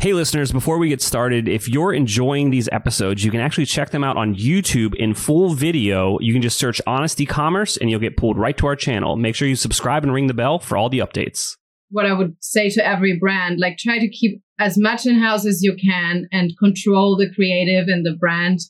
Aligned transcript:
Hey, 0.00 0.12
listeners, 0.12 0.52
before 0.52 0.78
we 0.78 0.90
get 0.90 1.02
started, 1.02 1.48
if 1.48 1.68
you're 1.68 1.92
enjoying 1.92 2.50
these 2.50 2.68
episodes, 2.70 3.24
you 3.24 3.32
can 3.32 3.40
actually 3.40 3.66
check 3.66 3.90
them 3.90 4.04
out 4.04 4.16
on 4.16 4.36
YouTube 4.36 4.94
in 4.94 5.12
full 5.12 5.54
video. 5.54 6.20
You 6.20 6.32
can 6.32 6.40
just 6.40 6.56
search 6.56 6.80
Honest 6.86 7.20
E-commerce 7.20 7.76
and 7.76 7.90
you'll 7.90 7.98
get 7.98 8.16
pulled 8.16 8.38
right 8.38 8.56
to 8.58 8.68
our 8.68 8.76
channel. 8.76 9.16
Make 9.16 9.34
sure 9.34 9.48
you 9.48 9.56
subscribe 9.56 10.04
and 10.04 10.14
ring 10.14 10.28
the 10.28 10.34
bell 10.34 10.60
for 10.60 10.76
all 10.76 10.88
the 10.88 11.00
updates. 11.00 11.56
What 11.90 12.06
I 12.06 12.12
would 12.12 12.36
say 12.38 12.70
to 12.70 12.86
every 12.86 13.18
brand, 13.18 13.58
like 13.58 13.76
try 13.76 13.98
to 13.98 14.08
keep 14.08 14.40
as 14.60 14.78
much 14.78 15.04
in 15.04 15.18
house 15.18 15.44
as 15.44 15.64
you 15.64 15.74
can 15.74 16.28
and 16.30 16.56
control 16.60 17.16
the 17.16 17.34
creative 17.34 17.88
and 17.88 18.06
the 18.06 18.14
brand 18.14 18.60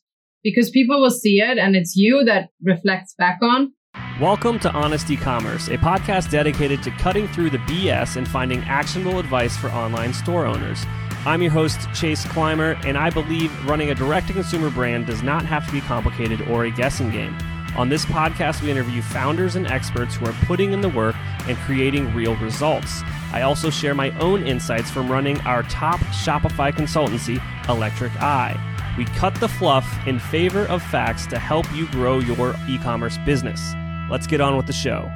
because 0.42 0.70
people 0.70 0.98
will 0.98 1.10
see 1.10 1.40
it 1.40 1.58
and 1.58 1.76
it's 1.76 1.94
you 1.94 2.24
that 2.24 2.48
reflects 2.62 3.14
back 3.18 3.40
on. 3.42 3.74
Welcome 4.18 4.58
to 4.60 4.72
Honest 4.72 5.10
E-commerce, 5.10 5.68
a 5.68 5.76
podcast 5.76 6.30
dedicated 6.30 6.82
to 6.84 6.90
cutting 6.92 7.28
through 7.28 7.50
the 7.50 7.58
BS 7.58 8.16
and 8.16 8.26
finding 8.26 8.60
actionable 8.60 9.18
advice 9.18 9.58
for 9.58 9.68
online 9.68 10.14
store 10.14 10.46
owners. 10.46 10.86
I'm 11.26 11.42
your 11.42 11.50
host, 11.50 11.80
Chase 11.94 12.24
Clymer, 12.26 12.78
and 12.84 12.96
I 12.96 13.10
believe 13.10 13.52
running 13.66 13.90
a 13.90 13.94
direct 13.94 14.28
to 14.28 14.32
consumer 14.32 14.70
brand 14.70 15.06
does 15.06 15.22
not 15.22 15.44
have 15.44 15.66
to 15.66 15.72
be 15.72 15.80
complicated 15.80 16.42
or 16.48 16.64
a 16.64 16.70
guessing 16.70 17.10
game. 17.10 17.36
On 17.76 17.88
this 17.88 18.04
podcast, 18.06 18.62
we 18.62 18.70
interview 18.70 19.02
founders 19.02 19.54
and 19.54 19.66
experts 19.66 20.14
who 20.14 20.26
are 20.26 20.34
putting 20.46 20.72
in 20.72 20.80
the 20.80 20.88
work 20.88 21.16
and 21.48 21.56
creating 21.58 22.14
real 22.14 22.34
results. 22.36 23.02
I 23.32 23.42
also 23.42 23.68
share 23.68 23.94
my 23.94 24.10
own 24.18 24.46
insights 24.46 24.90
from 24.90 25.10
running 25.10 25.40
our 25.42 25.64
top 25.64 26.00
Shopify 26.00 26.72
consultancy, 26.72 27.42
Electric 27.68 28.12
Eye. 28.22 28.56
We 28.96 29.04
cut 29.04 29.34
the 29.34 29.48
fluff 29.48 29.86
in 30.06 30.18
favor 30.18 30.66
of 30.66 30.82
facts 30.82 31.26
to 31.26 31.38
help 31.38 31.70
you 31.72 31.88
grow 31.88 32.20
your 32.20 32.54
e 32.68 32.78
commerce 32.78 33.18
business. 33.18 33.74
Let's 34.10 34.26
get 34.26 34.40
on 34.40 34.56
with 34.56 34.66
the 34.66 34.72
show. 34.72 35.10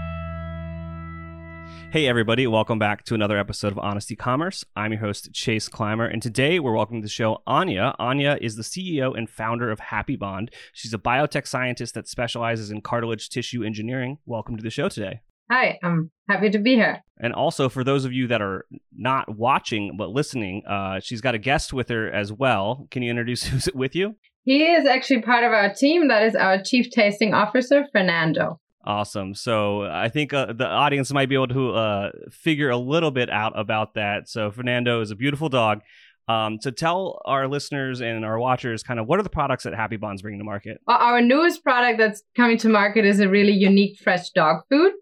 Hey, 1.92 2.06
everybody, 2.06 2.46
welcome 2.46 2.78
back 2.78 3.04
to 3.04 3.14
another 3.14 3.36
episode 3.36 3.70
of 3.70 3.78
Honest 3.78 4.10
E-commerce. 4.10 4.64
I'm 4.74 4.92
your 4.92 5.02
host, 5.02 5.30
Chase 5.34 5.68
Clymer, 5.68 6.06
and 6.06 6.22
today 6.22 6.58
we're 6.58 6.72
welcoming 6.72 7.02
to 7.02 7.04
the 7.04 7.10
show 7.10 7.42
Anja. 7.46 7.94
Anja 8.00 8.38
is 8.40 8.56
the 8.56 8.62
CEO 8.62 9.14
and 9.14 9.28
founder 9.28 9.70
of 9.70 9.78
Happy 9.78 10.16
Bond. 10.16 10.50
She's 10.72 10.94
a 10.94 10.98
biotech 10.98 11.46
scientist 11.46 11.92
that 11.92 12.08
specializes 12.08 12.70
in 12.70 12.80
cartilage 12.80 13.28
tissue 13.28 13.62
engineering. 13.62 14.16
Welcome 14.24 14.56
to 14.56 14.62
the 14.62 14.70
show 14.70 14.88
today. 14.88 15.20
Hi, 15.50 15.78
I'm 15.82 16.10
happy 16.30 16.48
to 16.48 16.58
be 16.58 16.76
here. 16.76 17.02
And 17.20 17.34
also, 17.34 17.68
for 17.68 17.84
those 17.84 18.06
of 18.06 18.12
you 18.14 18.26
that 18.28 18.40
are 18.40 18.64
not 18.96 19.36
watching 19.36 19.98
but 19.98 20.08
listening, 20.08 20.62
uh, 20.66 21.00
she's 21.00 21.20
got 21.20 21.34
a 21.34 21.38
guest 21.38 21.74
with 21.74 21.90
her 21.90 22.10
as 22.10 22.32
well. 22.32 22.88
Can 22.90 23.02
you 23.02 23.10
introduce 23.10 23.42
who's 23.48 23.68
with 23.74 23.94
you? 23.94 24.16
He 24.44 24.64
is 24.64 24.86
actually 24.86 25.20
part 25.20 25.44
of 25.44 25.52
our 25.52 25.74
team. 25.74 26.08
That 26.08 26.22
is 26.22 26.34
our 26.36 26.62
chief 26.62 26.90
tasting 26.90 27.34
officer, 27.34 27.84
Fernando. 27.92 28.61
Awesome. 28.84 29.34
So 29.34 29.82
I 29.82 30.08
think 30.08 30.32
uh, 30.32 30.52
the 30.52 30.66
audience 30.66 31.12
might 31.12 31.28
be 31.28 31.36
able 31.36 31.48
to 31.48 31.74
uh, 31.74 32.10
figure 32.30 32.70
a 32.70 32.76
little 32.76 33.12
bit 33.12 33.30
out 33.30 33.58
about 33.58 33.94
that. 33.94 34.28
So 34.28 34.50
Fernando 34.50 35.00
is 35.00 35.10
a 35.10 35.16
beautiful 35.16 35.48
dog. 35.48 35.82
Um, 36.28 36.58
to 36.60 36.70
tell 36.70 37.20
our 37.24 37.48
listeners 37.48 38.00
and 38.00 38.24
our 38.24 38.38
watchers 38.38 38.84
kind 38.84 39.00
of 39.00 39.06
what 39.06 39.18
are 39.18 39.24
the 39.24 39.30
products 39.30 39.64
that 39.64 39.74
Happy 39.74 39.96
Bond's 39.96 40.22
bringing 40.22 40.38
to 40.38 40.44
market? 40.44 40.80
Well, 40.86 40.98
our 40.98 41.20
newest 41.20 41.64
product 41.64 41.98
that's 41.98 42.22
coming 42.36 42.58
to 42.58 42.68
market 42.68 43.04
is 43.04 43.18
a 43.18 43.28
really 43.28 43.52
unique 43.52 43.98
fresh 43.98 44.30
dog 44.30 44.62
food. 44.70 44.92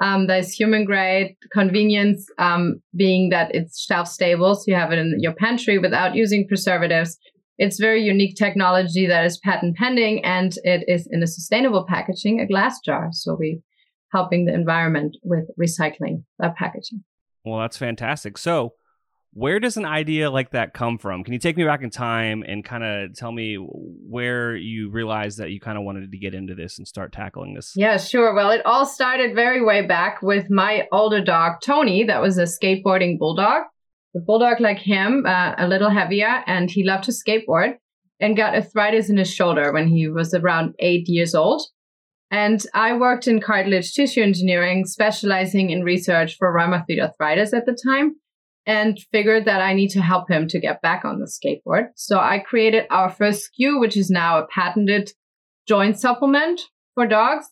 Um, 0.00 0.26
that 0.28 0.40
is 0.40 0.52
human 0.52 0.86
grade 0.86 1.36
convenience, 1.52 2.26
um, 2.38 2.80
being 2.96 3.28
that 3.28 3.54
it's 3.54 3.84
shelf 3.84 4.08
stable, 4.08 4.54
so 4.54 4.64
you 4.66 4.74
have 4.74 4.92
it 4.92 4.98
in 4.98 5.16
your 5.18 5.34
pantry 5.34 5.76
without 5.76 6.14
using 6.14 6.48
preservatives. 6.48 7.18
It's 7.60 7.78
very 7.78 8.02
unique 8.02 8.36
technology 8.36 9.06
that 9.06 9.26
is 9.26 9.36
patent 9.36 9.76
pending 9.76 10.24
and 10.24 10.54
it 10.64 10.82
is 10.88 11.06
in 11.10 11.22
a 11.22 11.26
sustainable 11.26 11.84
packaging, 11.86 12.40
a 12.40 12.46
glass 12.46 12.80
jar. 12.80 13.10
So 13.12 13.36
we 13.38 13.60
helping 14.12 14.46
the 14.46 14.54
environment 14.54 15.18
with 15.22 15.44
recycling 15.60 16.24
that 16.38 16.56
packaging. 16.56 17.04
Well, 17.44 17.60
that's 17.60 17.76
fantastic. 17.76 18.38
So 18.38 18.72
where 19.34 19.60
does 19.60 19.76
an 19.76 19.84
idea 19.84 20.30
like 20.30 20.52
that 20.52 20.72
come 20.72 20.96
from? 20.96 21.22
Can 21.22 21.34
you 21.34 21.38
take 21.38 21.58
me 21.58 21.64
back 21.64 21.82
in 21.82 21.90
time 21.90 22.42
and 22.48 22.64
kind 22.64 22.82
of 22.82 23.14
tell 23.14 23.30
me 23.30 23.56
where 23.56 24.56
you 24.56 24.88
realized 24.88 25.36
that 25.36 25.50
you 25.50 25.60
kind 25.60 25.76
of 25.76 25.84
wanted 25.84 26.10
to 26.10 26.18
get 26.18 26.32
into 26.34 26.54
this 26.54 26.78
and 26.78 26.88
start 26.88 27.12
tackling 27.12 27.52
this? 27.52 27.74
Yeah, 27.76 27.98
sure. 27.98 28.34
Well, 28.34 28.50
it 28.52 28.64
all 28.64 28.86
started 28.86 29.34
very 29.34 29.62
way 29.62 29.86
back 29.86 30.22
with 30.22 30.50
my 30.50 30.88
older 30.92 31.22
dog, 31.22 31.60
Tony, 31.62 32.04
that 32.04 32.22
was 32.22 32.38
a 32.38 32.44
skateboarding 32.44 33.18
bulldog 33.18 33.64
the 34.14 34.20
bulldog 34.20 34.60
like 34.60 34.78
him, 34.78 35.24
uh, 35.26 35.54
a 35.56 35.68
little 35.68 35.90
heavier, 35.90 36.42
and 36.46 36.70
he 36.70 36.84
loved 36.84 37.04
to 37.04 37.12
skateboard 37.12 37.76
and 38.20 38.36
got 38.36 38.54
arthritis 38.54 39.08
in 39.08 39.16
his 39.16 39.32
shoulder 39.32 39.72
when 39.72 39.88
he 39.88 40.08
was 40.08 40.34
around 40.34 40.74
eight 40.78 41.08
years 41.08 41.34
old. 41.34 41.62
And 42.30 42.64
I 42.74 42.96
worked 42.96 43.26
in 43.26 43.40
cartilage 43.40 43.92
tissue 43.92 44.22
engineering, 44.22 44.84
specializing 44.84 45.70
in 45.70 45.82
research 45.82 46.36
for 46.38 46.54
rheumatoid 46.54 47.00
arthritis 47.00 47.52
at 47.52 47.66
the 47.66 47.76
time, 47.84 48.16
and 48.66 48.98
figured 49.10 49.46
that 49.46 49.60
I 49.60 49.74
need 49.74 49.88
to 49.90 50.02
help 50.02 50.30
him 50.30 50.46
to 50.48 50.60
get 50.60 50.82
back 50.82 51.04
on 51.04 51.18
the 51.18 51.26
skateboard. 51.26 51.88
So 51.96 52.18
I 52.18 52.38
created 52.38 52.84
our 52.90 53.10
first 53.10 53.50
SKU, 53.50 53.80
which 53.80 53.96
is 53.96 54.10
now 54.10 54.38
a 54.38 54.46
patented 54.46 55.12
joint 55.66 55.98
supplement 55.98 56.60
for 56.94 57.06
dogs. 57.06 57.46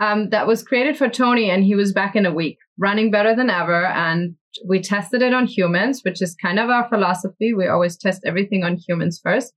Um, 0.00 0.30
that 0.30 0.48
was 0.48 0.64
created 0.64 0.96
for 0.96 1.08
Tony, 1.08 1.50
and 1.50 1.62
he 1.62 1.76
was 1.76 1.92
back 1.92 2.16
in 2.16 2.26
a 2.26 2.34
week, 2.34 2.58
running 2.76 3.12
better 3.12 3.36
than 3.36 3.50
ever 3.50 3.86
and 3.86 4.34
we 4.66 4.80
tested 4.80 5.22
it 5.22 5.34
on 5.34 5.46
humans, 5.46 6.02
which 6.04 6.22
is 6.22 6.36
kind 6.36 6.58
of 6.58 6.70
our 6.70 6.88
philosophy. 6.88 7.54
We 7.54 7.66
always 7.66 7.96
test 7.96 8.22
everything 8.24 8.64
on 8.64 8.76
humans 8.76 9.20
first. 9.22 9.52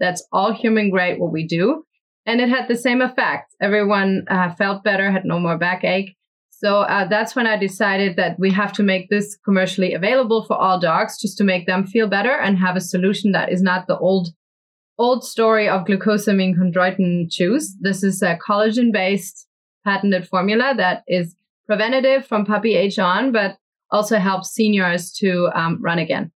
That's 0.00 0.26
all 0.32 0.52
human 0.52 0.90
grade 0.90 1.18
what 1.18 1.32
we 1.32 1.46
do. 1.46 1.84
And 2.26 2.40
it 2.40 2.48
had 2.48 2.68
the 2.68 2.76
same 2.76 3.00
effect. 3.00 3.54
Everyone 3.60 4.24
uh, 4.28 4.54
felt 4.54 4.84
better, 4.84 5.10
had 5.10 5.24
no 5.24 5.38
more 5.38 5.58
backache. 5.58 6.16
So 6.50 6.82
uh, 6.82 7.08
that's 7.08 7.34
when 7.34 7.48
I 7.48 7.56
decided 7.56 8.16
that 8.16 8.38
we 8.38 8.52
have 8.52 8.72
to 8.74 8.84
make 8.84 9.10
this 9.10 9.36
commercially 9.44 9.94
available 9.94 10.44
for 10.44 10.56
all 10.56 10.78
dogs 10.78 11.20
just 11.20 11.36
to 11.38 11.44
make 11.44 11.66
them 11.66 11.86
feel 11.86 12.06
better 12.08 12.32
and 12.32 12.56
have 12.56 12.76
a 12.76 12.80
solution 12.80 13.32
that 13.32 13.50
is 13.50 13.62
not 13.62 13.86
the 13.88 13.98
old 13.98 14.28
old 14.98 15.24
story 15.24 15.68
of 15.68 15.84
glucosamine 15.84 16.54
chondroitin 16.54 17.26
chews. 17.28 17.74
This 17.80 18.04
is 18.04 18.22
a 18.22 18.38
collagen 18.46 18.92
based 18.92 19.48
patented 19.84 20.28
formula 20.28 20.74
that 20.76 21.02
is 21.08 21.34
preventative 21.66 22.26
from 22.26 22.44
puppy 22.44 22.76
age 22.76 22.98
on, 22.98 23.32
but 23.32 23.56
also 23.92 24.18
helps 24.18 24.50
seniors 24.50 25.12
to 25.12 25.50
um, 25.54 25.78
run 25.80 25.98
again. 25.98 26.32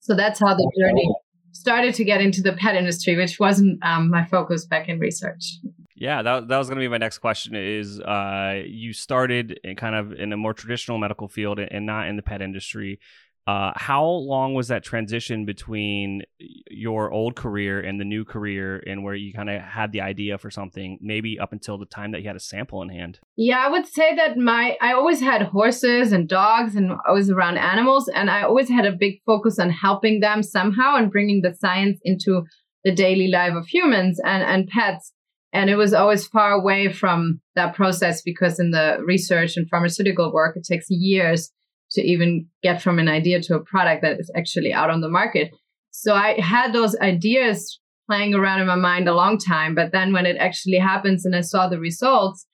So 0.00 0.14
that's 0.14 0.40
how 0.40 0.54
the 0.54 0.70
journey 0.78 1.08
started 1.52 1.94
to 1.94 2.04
get 2.04 2.20
into 2.20 2.42
the 2.42 2.52
pet 2.52 2.74
industry, 2.74 3.16
which 3.16 3.38
wasn't 3.38 3.82
um, 3.84 4.10
my 4.10 4.24
focus 4.26 4.66
back 4.66 4.88
in 4.88 4.98
research. 4.98 5.58
Yeah, 5.94 6.22
that, 6.22 6.48
that 6.48 6.56
was 6.56 6.68
going 6.68 6.76
to 6.76 6.84
be 6.84 6.88
my 6.88 6.96
next 6.96 7.18
question. 7.18 7.54
Is 7.54 8.00
uh, 8.00 8.62
you 8.64 8.92
started 8.92 9.60
in 9.62 9.76
kind 9.76 9.94
of 9.94 10.12
in 10.12 10.32
a 10.32 10.36
more 10.36 10.54
traditional 10.54 10.98
medical 10.98 11.28
field 11.28 11.58
and 11.58 11.86
not 11.86 12.08
in 12.08 12.16
the 12.16 12.22
pet 12.22 12.40
industry. 12.40 13.00
Uh, 13.46 13.72
how 13.74 14.04
long 14.04 14.54
was 14.54 14.68
that 14.68 14.84
transition 14.84 15.44
between 15.44 16.22
your 16.70 17.10
old 17.10 17.34
career 17.34 17.80
and 17.80 17.98
the 17.98 18.04
new 18.04 18.24
career, 18.24 18.82
and 18.86 19.02
where 19.02 19.14
you 19.14 19.32
kind 19.32 19.48
of 19.48 19.60
had 19.62 19.92
the 19.92 20.00
idea 20.00 20.38
for 20.38 20.50
something, 20.50 20.98
maybe 21.00 21.38
up 21.38 21.52
until 21.52 21.78
the 21.78 21.86
time 21.86 22.12
that 22.12 22.20
you 22.20 22.26
had 22.28 22.36
a 22.36 22.40
sample 22.40 22.82
in 22.82 22.90
hand? 22.90 23.18
Yeah, 23.36 23.58
I 23.58 23.68
would 23.68 23.86
say 23.86 24.14
that 24.14 24.36
my 24.36 24.76
I 24.80 24.92
always 24.92 25.20
had 25.20 25.42
horses 25.42 26.12
and 26.12 26.28
dogs, 26.28 26.76
and 26.76 26.92
I 27.08 27.12
was 27.12 27.30
around 27.30 27.56
animals, 27.56 28.08
and 28.08 28.30
I 28.30 28.42
always 28.42 28.68
had 28.68 28.84
a 28.84 28.92
big 28.92 29.20
focus 29.24 29.58
on 29.58 29.70
helping 29.70 30.20
them 30.20 30.42
somehow 30.42 30.96
and 30.96 31.10
bringing 31.10 31.40
the 31.42 31.54
science 31.54 31.98
into 32.04 32.42
the 32.84 32.94
daily 32.94 33.28
life 33.28 33.54
of 33.54 33.66
humans 33.66 34.20
and 34.24 34.42
and 34.42 34.68
pets. 34.68 35.12
And 35.52 35.68
it 35.68 35.76
was 35.76 35.92
always 35.92 36.26
far 36.28 36.52
away 36.52 36.92
from 36.92 37.40
that 37.56 37.74
process 37.74 38.22
because 38.22 38.60
in 38.60 38.70
the 38.70 38.98
research 39.04 39.56
and 39.56 39.68
pharmaceutical 39.68 40.32
work, 40.32 40.56
it 40.56 40.64
takes 40.64 40.86
years 40.88 41.50
to 41.92 42.02
even 42.02 42.46
get 42.62 42.80
from 42.80 42.98
an 42.98 43.08
idea 43.08 43.40
to 43.42 43.54
a 43.54 43.64
product 43.64 44.02
that 44.02 44.20
is 44.20 44.30
actually 44.36 44.72
out 44.72 44.90
on 44.90 45.00
the 45.00 45.08
market. 45.08 45.50
So 45.90 46.14
I 46.14 46.40
had 46.40 46.72
those 46.72 46.96
ideas 46.98 47.80
playing 48.10 48.34
around 48.34 48.60
in 48.60 48.66
my 48.66 48.74
mind 48.74 49.08
a 49.08 49.14
long 49.14 49.38
time. 49.38 49.74
But 49.74 49.92
then 49.92 50.12
when 50.12 50.26
it 50.26 50.36
actually 50.36 50.78
happens 50.78 51.24
and 51.24 51.36
I 51.36 51.42
saw 51.42 51.68
the 51.68 51.78
results, 51.78 52.44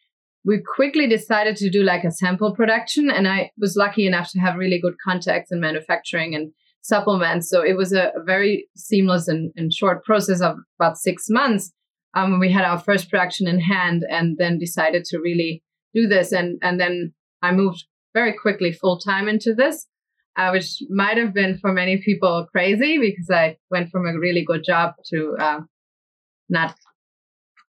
we 0.45 0.63
quickly 0.77 1.09
decided 1.09 1.57
to 1.57 1.71
do 1.71 1.83
like 1.83 2.05
a 2.05 2.11
sample 2.11 2.55
production. 2.55 3.11
And 3.11 3.27
I 3.27 3.51
was 3.59 3.75
lucky 3.75 4.07
enough 4.07 4.31
to 4.33 4.39
have 4.39 4.57
really 4.57 4.79
good 4.81 4.95
contacts 5.03 5.51
in 5.51 5.61
manufacturing 5.61 6.35
and 6.35 6.53
supplements. 6.83 7.49
So 7.49 7.63
it 7.63 7.77
was 7.77 7.93
a, 7.93 8.13
very 8.25 8.69
seamless 8.77 9.29
and, 9.29 9.51
and, 9.57 9.73
short 9.73 10.05
process 10.05 10.41
of 10.41 10.57
about 10.79 10.99
six 10.99 11.27
months. 11.29 11.73
Um, 12.15 12.39
we 12.39 12.53
had 12.53 12.65
our 12.65 12.79
first 12.79 13.11
production 13.11 13.49
in 13.49 13.59
hand 13.59 14.05
and 14.09 14.37
then 14.39 14.59
decided 14.59 15.05
to 15.07 15.19
really 15.19 15.65
do 15.95 16.07
this. 16.07 16.33
And, 16.33 16.59
and 16.63 16.79
then 16.79 17.13
I 17.43 17.51
moved 17.53 17.87
very 18.17 18.33
quickly 18.33 18.73
full 18.73 18.99
time 18.99 19.29
into 19.29 19.53
this, 19.55 19.87
uh, 20.39 20.49
which 20.51 20.83
might 20.89 21.19
have 21.19 21.35
been 21.35 21.59
for 21.59 21.71
many 21.71 21.99
people 21.99 22.47
crazy 22.51 22.97
because 22.99 23.29
I 23.31 23.59
went 23.71 23.91
from 23.91 24.07
a 24.07 24.19
really 24.19 24.43
good 24.43 24.65
job 24.65 24.95
to 25.11 25.37
uh, 25.39 25.61
not 26.49 26.75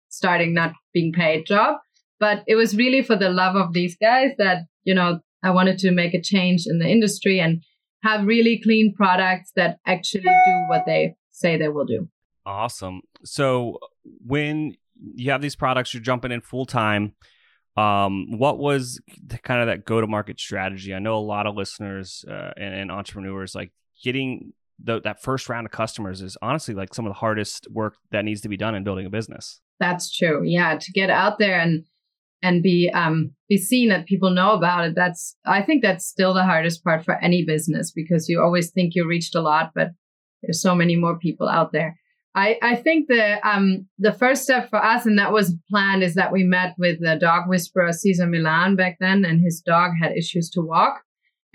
starting 0.08 0.54
not 0.54 0.72
being 0.94 1.12
paid 1.12 1.46
job. 1.46 1.76
But 2.18 2.44
it 2.48 2.56
was 2.56 2.78
really 2.78 3.04
for 3.04 3.18
the 3.18 3.30
love 3.30 3.58
of 3.58 3.74
these 3.74 3.98
guys 4.02 4.32
that, 4.38 4.60
you 4.86 4.96
know, 4.96 5.20
I 5.44 5.52
wanted 5.52 5.80
to 5.80 5.92
make 5.92 6.14
a 6.14 6.22
change 6.22 6.64
in 6.66 6.80
the 6.80 6.88
industry 6.88 7.42
and 7.42 7.62
have 8.04 8.26
really 8.26 8.62
clean 8.64 8.94
products 8.96 9.52
that 9.58 9.80
actually 9.86 10.22
do 10.46 10.56
what 10.70 10.86
they 10.86 11.16
say 11.30 11.58
they 11.58 11.68
will 11.68 11.86
do. 11.86 12.08
Awesome. 12.46 13.02
So 13.26 13.80
when 14.26 14.78
you 15.14 15.30
have 15.32 15.42
these 15.42 15.58
products, 15.58 15.94
you're 15.94 16.02
jumping 16.02 16.32
in 16.32 16.40
full 16.40 16.66
time 16.66 17.16
um, 17.78 18.38
what 18.38 18.58
was 18.58 19.00
the, 19.24 19.38
kind 19.38 19.62
of 19.62 19.68
that 19.68 19.86
go 19.86 20.02
to 20.02 20.08
market 20.08 20.40
strategy? 20.40 20.94
I 20.94 21.00
know 21.00 21.16
a 21.16 21.20
lot 21.20 21.46
of 21.46 21.56
listeners 21.56 22.26
uh, 22.28 22.52
and, 22.58 22.74
and, 22.74 22.92
entrepreneurs 22.92 23.54
like 23.54 23.72
getting 24.04 24.54
the, 24.84 25.00
that 25.02 25.22
first 25.22 25.48
round 25.48 25.68
of 25.68 25.72
customers 25.72 26.22
is 26.22 26.38
honestly 26.42 26.74
like 26.74 26.94
some 26.94 27.06
of 27.06 27.12
the 27.12 27.20
hardest 27.20 27.68
work 27.72 27.96
that 28.12 28.26
needs 28.26 28.42
to 28.42 28.50
be 28.50 28.58
done 28.58 28.74
in 28.74 28.84
building 28.84 29.06
a 29.06 29.10
business. 29.10 29.62
That's 29.80 30.16
true. 30.16 30.44
Yeah, 30.44 30.78
to 30.78 30.92
get 30.92 31.12
out 31.12 31.38
there 31.38 31.60
and 31.60 31.86
and 32.44 32.62
be 32.62 32.90
um 32.94 33.32
be 33.50 33.58
seen 33.58 33.90
that 33.90 34.06
people 34.06 34.32
know 34.32 34.52
about 34.52 34.86
it. 34.86 34.96
That's 34.96 35.36
I 35.46 35.62
think 35.62 35.84
that's 35.84 36.06
still 36.06 36.34
the 36.34 36.44
hardest 36.44 36.84
part 36.84 37.06
for 37.06 37.16
any 37.24 37.46
business 37.46 37.92
because 37.92 38.28
you 38.28 38.42
always 38.42 38.72
think 38.72 38.96
you 38.96 39.08
reached 39.08 39.36
a 39.36 39.42
lot, 39.42 39.72
but 39.76 39.92
there's 40.42 40.62
so 40.62 40.76
many 40.76 40.96
more 40.96 41.18
people 41.18 41.48
out 41.48 41.72
there. 41.72 42.00
I, 42.38 42.60
I 42.62 42.75
think 42.75 43.07
the 43.07 43.25
um 43.48 43.88
the 43.98 44.13
first 44.13 44.44
step 44.44 44.69
for 44.69 44.78
us, 44.78 45.07
and 45.07 45.18
that 45.18 45.34
was 45.34 45.56
planned, 45.72 46.04
is 46.04 46.13
that 46.13 46.31
we 46.31 46.44
met 46.44 46.75
with 46.78 47.00
the 47.00 47.16
dog 47.16 47.50
whisperer 47.50 47.92
Cesar 47.92 48.28
Millan 48.28 48.75
back 48.75 48.98
then, 49.00 49.25
and 49.25 49.42
his 49.42 49.60
dog 49.60 49.94
had 50.00 50.12
issues 50.12 50.48
to 50.51 50.62
walk, 50.62 51.01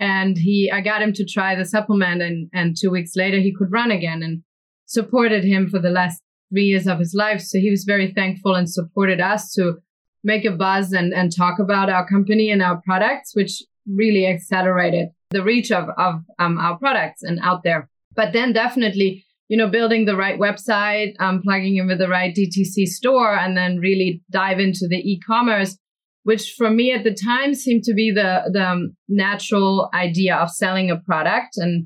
and 0.01 0.37
he 0.37 0.69
I 0.69 0.81
got 0.81 1.01
him 1.01 1.13
to 1.13 1.25
try 1.25 1.55
the 1.55 1.63
supplement, 1.63 2.21
and 2.21 2.49
and 2.53 2.75
two 2.75 2.91
weeks 2.91 3.13
later 3.15 3.39
he 3.39 3.55
could 3.57 3.71
run 3.71 3.91
again, 3.91 4.21
and 4.21 4.43
supported 4.85 5.45
him 5.45 5.69
for 5.69 5.79
the 5.79 5.89
last 5.89 6.21
three 6.51 6.65
years 6.65 6.85
of 6.85 6.99
his 6.99 7.13
life. 7.13 7.39
So 7.39 7.59
he 7.59 7.71
was 7.71 7.85
very 7.85 8.11
thankful 8.11 8.53
and 8.53 8.69
supported 8.69 9.21
us 9.21 9.53
to 9.53 9.77
make 10.21 10.43
a 10.43 10.51
buzz 10.51 10.91
and 10.91 11.13
and 11.13 11.33
talk 11.33 11.59
about 11.59 11.89
our 11.89 12.05
company 12.05 12.51
and 12.51 12.61
our 12.61 12.81
products, 12.85 13.33
which 13.33 13.63
really 13.87 14.27
accelerated 14.27 15.07
the 15.31 15.43
reach 15.43 15.71
of 15.71 15.85
of 15.97 16.15
um, 16.39 16.57
our 16.57 16.77
products 16.77 17.23
and 17.23 17.39
out 17.41 17.63
there. 17.63 17.89
But 18.15 18.33
then 18.33 18.51
definitely 18.51 19.25
you 19.53 19.57
know, 19.57 19.67
building 19.69 20.05
the 20.05 20.15
right 20.15 20.39
website, 20.39 21.13
um, 21.19 21.39
plugging 21.43 21.77
in 21.77 21.85
with 21.85 21.99
the 21.99 22.07
right 22.07 22.35
DTC 22.35 22.87
store, 22.87 23.37
and 23.37 23.55
then 23.55 23.77
really 23.77 24.19
dive 24.31 24.57
into 24.57 24.87
the 24.89 24.97
e-commerce, 24.97 25.77
which 26.23 26.55
for 26.57 26.71
me 26.71 26.91
at 26.91 27.03
the 27.03 27.13
time 27.13 27.53
seemed 27.53 27.83
to 27.83 27.93
be 27.93 28.11
the 28.11 28.49
the 28.51 28.67
um, 28.67 28.97
natural 29.07 29.91
idea 29.93 30.35
of 30.35 30.49
selling 30.49 30.89
a 30.89 30.97
product 30.97 31.57
and 31.57 31.85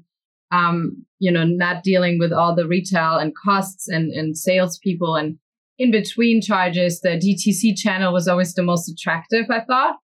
um, 0.49 1.05
you 1.19 1.29
know, 1.29 1.43
not 1.43 1.83
dealing 1.83 2.19
with 2.19 2.31
all 2.31 2.55
the 2.55 2.65
retail 2.65 3.17
and 3.17 3.33
costs 3.35 3.89
and 3.89 4.13
and 4.13 4.37
salespeople 4.37 5.17
and 5.17 5.37
in 5.77 5.91
between 5.91 6.41
charges. 6.41 7.01
The 7.01 7.19
DTC 7.19 7.75
channel 7.75 8.13
was 8.13 8.29
always 8.29 8.53
the 8.53 8.63
most 8.63 8.87
attractive, 8.87 9.47
I 9.51 9.59
thought. 9.65 9.97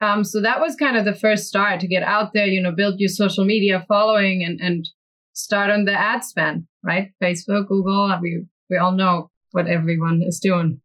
Um, 0.00 0.22
so 0.22 0.40
that 0.40 0.60
was 0.60 0.76
kind 0.76 0.96
of 0.96 1.04
the 1.04 1.16
first 1.16 1.48
start 1.48 1.80
to 1.80 1.88
get 1.88 2.04
out 2.04 2.32
there, 2.32 2.46
you 2.46 2.62
know, 2.62 2.70
build 2.70 3.00
your 3.00 3.08
social 3.08 3.44
media 3.44 3.84
following 3.88 4.44
and 4.44 4.60
and 4.60 4.88
start 5.32 5.70
on 5.70 5.84
the 5.84 5.92
ad 5.92 6.24
spend, 6.24 6.66
right? 6.88 7.12
Facebook, 7.22 7.68
Google, 7.68 8.18
we 8.20 8.46
we 8.70 8.76
all 8.78 8.92
know 8.92 9.30
what 9.52 9.68
everyone 9.68 10.22
is 10.26 10.40
doing. 10.40 10.80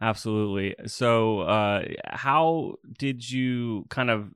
Absolutely. 0.00 0.74
So, 0.86 1.40
uh, 1.40 1.82
how 2.06 2.76
did 2.98 3.30
you 3.30 3.84
kind 3.90 4.10
of 4.10 4.30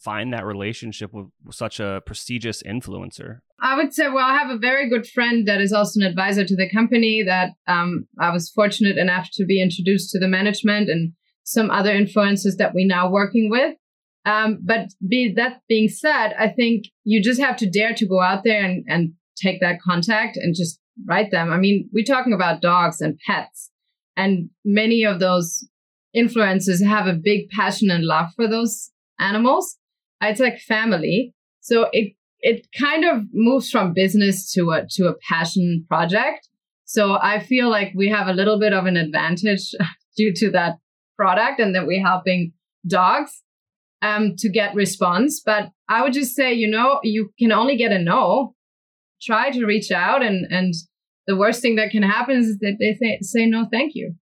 find 0.00 0.32
that 0.32 0.44
relationship 0.44 1.12
with 1.12 1.26
such 1.50 1.78
a 1.78 2.02
prestigious 2.04 2.62
influencer? 2.62 3.40
I 3.60 3.76
would 3.76 3.92
say, 3.92 4.08
well, 4.08 4.26
I 4.26 4.36
have 4.36 4.50
a 4.50 4.58
very 4.58 4.88
good 4.88 5.06
friend 5.06 5.46
that 5.46 5.60
is 5.60 5.72
also 5.72 6.00
an 6.00 6.06
advisor 6.06 6.44
to 6.44 6.56
the 6.56 6.70
company 6.70 7.22
that 7.22 7.50
um, 7.68 8.06
I 8.18 8.30
was 8.30 8.50
fortunate 8.50 8.96
enough 8.96 9.28
to 9.34 9.44
be 9.44 9.62
introduced 9.62 10.10
to 10.10 10.18
the 10.18 10.28
management 10.28 10.88
and 10.88 11.12
some 11.44 11.70
other 11.70 11.92
influencers 11.92 12.56
that 12.58 12.74
we're 12.74 12.86
now 12.86 13.10
working 13.10 13.50
with. 13.50 13.76
Um, 14.24 14.58
but 14.62 14.88
be, 15.06 15.32
that 15.34 15.60
being 15.68 15.88
said, 15.88 16.34
I 16.38 16.48
think 16.48 16.86
you 17.04 17.22
just 17.22 17.40
have 17.40 17.56
to 17.58 17.70
dare 17.70 17.94
to 17.94 18.06
go 18.06 18.20
out 18.20 18.44
there 18.44 18.62
and, 18.62 18.84
and 18.88 19.12
take 19.36 19.60
that 19.60 19.80
contact 19.80 20.36
and 20.36 20.54
just 20.54 20.80
write 21.06 21.30
them. 21.30 21.52
I 21.52 21.56
mean, 21.56 21.88
we're 21.92 22.04
talking 22.04 22.32
about 22.32 22.60
dogs 22.60 23.00
and 23.00 23.18
pets, 23.26 23.70
and 24.16 24.50
many 24.64 25.04
of 25.04 25.20
those 25.20 25.66
influencers 26.16 26.84
have 26.84 27.06
a 27.06 27.12
big 27.14 27.48
passion 27.50 27.90
and 27.90 28.04
love 28.04 28.30
for 28.34 28.48
those 28.48 28.90
animals. 29.18 29.76
It's 30.20 30.40
like 30.40 30.58
family. 30.58 31.34
So 31.60 31.88
it 31.92 32.14
it 32.40 32.66
kind 32.78 33.04
of 33.04 33.24
moves 33.32 33.70
from 33.70 33.92
business 33.92 34.52
to 34.52 34.70
a 34.70 34.86
to 34.92 35.06
a 35.06 35.14
passion 35.28 35.84
project. 35.88 36.48
So 36.84 37.18
I 37.20 37.38
feel 37.38 37.70
like 37.70 37.92
we 37.94 38.08
have 38.08 38.26
a 38.26 38.32
little 38.32 38.58
bit 38.58 38.72
of 38.72 38.86
an 38.86 38.96
advantage 38.96 39.72
due 40.16 40.32
to 40.36 40.50
that 40.50 40.76
product 41.16 41.60
and 41.60 41.74
that 41.74 41.86
we're 41.86 42.04
helping 42.04 42.52
dogs 42.86 43.42
um, 44.02 44.34
to 44.38 44.48
get 44.48 44.74
response. 44.74 45.40
But 45.44 45.70
I 45.88 46.02
would 46.02 46.12
just 46.12 46.34
say, 46.34 46.52
you 46.52 46.68
know, 46.68 46.98
you 47.02 47.30
can 47.38 47.52
only 47.52 47.76
get 47.76 47.92
a 47.92 47.98
no. 47.98 48.54
Try 49.22 49.50
to 49.50 49.66
reach 49.66 49.90
out, 49.90 50.22
and 50.22 50.46
and 50.50 50.74
the 51.26 51.36
worst 51.36 51.62
thing 51.62 51.76
that 51.76 51.90
can 51.90 52.02
happen 52.02 52.38
is 52.38 52.58
that 52.58 52.76
they 52.78 52.94
say, 52.94 53.18
say 53.22 53.46
no, 53.46 53.66
thank 53.70 53.92
you, 53.94 54.14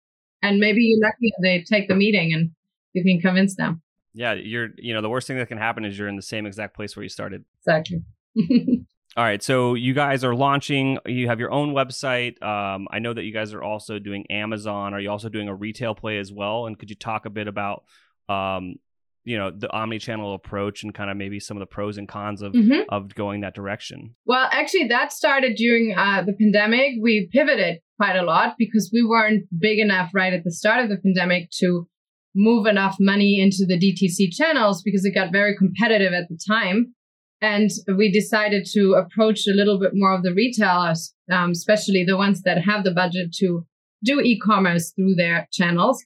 and 0.43 0.58
maybe 0.58 0.82
you're 0.82 1.00
lucky 1.00 1.32
they 1.43 1.62
take 1.62 1.88
the 1.88 1.94
meeting 1.94 2.32
and 2.32 2.50
you 2.93 3.04
can 3.04 3.20
convince 3.20 3.56
them. 3.56 3.82
Yeah, 4.14 4.32
you're. 4.32 4.69
You 4.78 4.94
know, 4.94 5.02
the 5.02 5.10
worst 5.10 5.26
thing 5.26 5.37
that 5.38 5.48
can 5.48 5.58
happen 5.58 5.84
is 5.84 5.98
you're 5.98 6.08
in 6.08 6.16
the 6.16 6.22
same 6.22 6.46
exact 6.46 6.75
place 6.75 6.96
where 6.96 7.02
you 7.02 7.08
started. 7.08 7.44
Exactly. 7.60 8.02
All 9.16 9.25
right, 9.25 9.43
so 9.43 9.72
you 9.72 9.94
guys 9.94 10.25
are 10.25 10.34
launching. 10.34 10.98
You 11.06 11.28
have 11.28 11.40
your 11.40 11.50
own 11.50 11.72
website. 11.72 12.43
Um, 12.43 12.87
I 12.90 12.98
know 12.98 13.14
that 13.14 13.22
you 13.22 13.32
guys 13.32 13.54
are 13.54 13.62
also 13.62 13.98
doing 13.98 14.26
Amazon. 14.31 14.93
Are 14.93 15.00
you 15.00 15.10
also 15.10 15.31
doing 15.31 15.48
a 15.48 15.54
retail 15.54 15.94
play 15.94 16.19
as 16.19 16.31
well? 16.31 16.66
And 16.66 16.78
could 16.78 16.90
you 16.90 16.96
talk 16.96 17.25
a 17.25 17.31
bit 17.31 17.48
about 17.48 17.84
um, 18.28 18.75
you 19.26 19.37
know 19.37 19.50
the 19.50 19.70
omni-channel 19.73 20.34
approach 20.34 20.82
and 20.82 20.94
kind 20.94 21.11
of 21.11 21.17
maybe 21.17 21.38
some 21.38 21.56
of 21.56 21.61
the 21.61 21.67
pros 21.67 21.99
and 21.99 22.08
cons 22.08 22.40
of 22.40 22.52
mm-hmm. 22.52 22.82
of 22.88 23.14
going 23.14 23.43
that 23.43 23.55
direction. 23.55 24.14
Well 24.25 24.49
actually 24.52 24.88
that 24.88 25.12
started 25.12 25.56
during 25.56 25.94
uh, 25.96 26.23
the 26.25 26.32
pandemic. 26.32 26.93
We 27.02 27.28
pivoted 27.31 27.81
quite 27.99 28.17
a 28.17 28.23
lot 28.23 28.55
because 28.56 28.90
we 28.93 29.05
weren't 29.05 29.44
big 29.58 29.78
enough 29.78 30.12
right 30.14 30.32
at 30.32 30.44
the 30.44 30.52
start 30.52 30.82
of 30.82 30.88
the 30.88 30.96
pandemic 30.96 31.50
to 31.58 31.88
move 32.34 32.67
enough 32.67 32.96
money 33.00 33.40
into 33.40 33.64
the 33.67 33.78
dtc 33.78 34.31
channels 34.31 34.82
because 34.82 35.05
it 35.05 35.14
got 35.14 35.32
very 35.32 35.56
competitive 35.56 36.12
at 36.12 36.29
the 36.29 36.38
time. 36.46 36.94
And 37.43 37.70
we 37.99 38.11
decided 38.11 38.67
to 38.72 38.94
approach 38.94 39.46
a 39.46 39.55
little 39.55 39.79
bit 39.79 39.90
more 39.94 40.14
of 40.14 40.22
the 40.22 40.32
retailers 40.32 41.14
um, 41.31 41.50
especially 41.50 42.05
the 42.05 42.17
ones 42.17 42.43
that 42.43 42.62
have 42.62 42.84
the 42.84 42.93
budget 42.93 43.32
to 43.40 43.67
do 44.05 44.20
e-commerce 44.20 44.93
through 44.93 45.14
their 45.17 45.49
channels. 45.52 46.05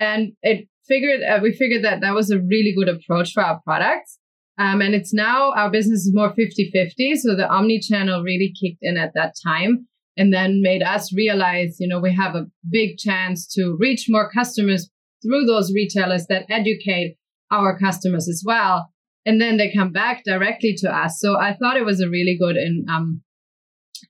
And 0.00 0.32
it 0.42 0.68
figured 0.88 1.20
uh, 1.22 1.40
we 1.42 1.52
figured 1.52 1.84
that 1.84 2.00
that 2.00 2.14
was 2.14 2.30
a 2.30 2.38
really 2.38 2.74
good 2.76 2.88
approach 2.88 3.32
for 3.32 3.42
our 3.42 3.60
products. 3.64 4.18
Um, 4.58 4.80
and 4.80 4.94
it's 4.94 5.14
now 5.14 5.52
our 5.52 5.70
business 5.70 6.00
is 6.00 6.12
more 6.12 6.34
50 6.34 6.70
50. 6.72 7.16
So 7.16 7.36
the 7.36 7.48
omni 7.48 7.80
channel 7.80 8.22
really 8.22 8.52
kicked 8.60 8.80
in 8.82 8.96
at 8.96 9.12
that 9.14 9.34
time 9.46 9.86
and 10.16 10.34
then 10.34 10.62
made 10.62 10.82
us 10.82 11.14
realize, 11.14 11.76
you 11.78 11.86
know, 11.86 12.00
we 12.00 12.12
have 12.12 12.34
a 12.34 12.46
big 12.68 12.98
chance 12.98 13.46
to 13.54 13.76
reach 13.78 14.06
more 14.08 14.28
customers 14.30 14.90
through 15.22 15.46
those 15.46 15.72
retailers 15.72 16.26
that 16.26 16.46
educate 16.50 17.16
our 17.52 17.78
customers 17.78 18.28
as 18.28 18.42
well. 18.44 18.90
And 19.24 19.40
then 19.40 19.58
they 19.58 19.72
come 19.72 19.92
back 19.92 20.24
directly 20.24 20.74
to 20.78 20.90
us. 20.90 21.18
So 21.20 21.38
I 21.38 21.54
thought 21.54 21.76
it 21.76 21.84
was 21.84 22.00
a 22.00 22.08
really 22.08 22.36
good 22.38 22.56
in, 22.56 22.84
um, 22.90 23.22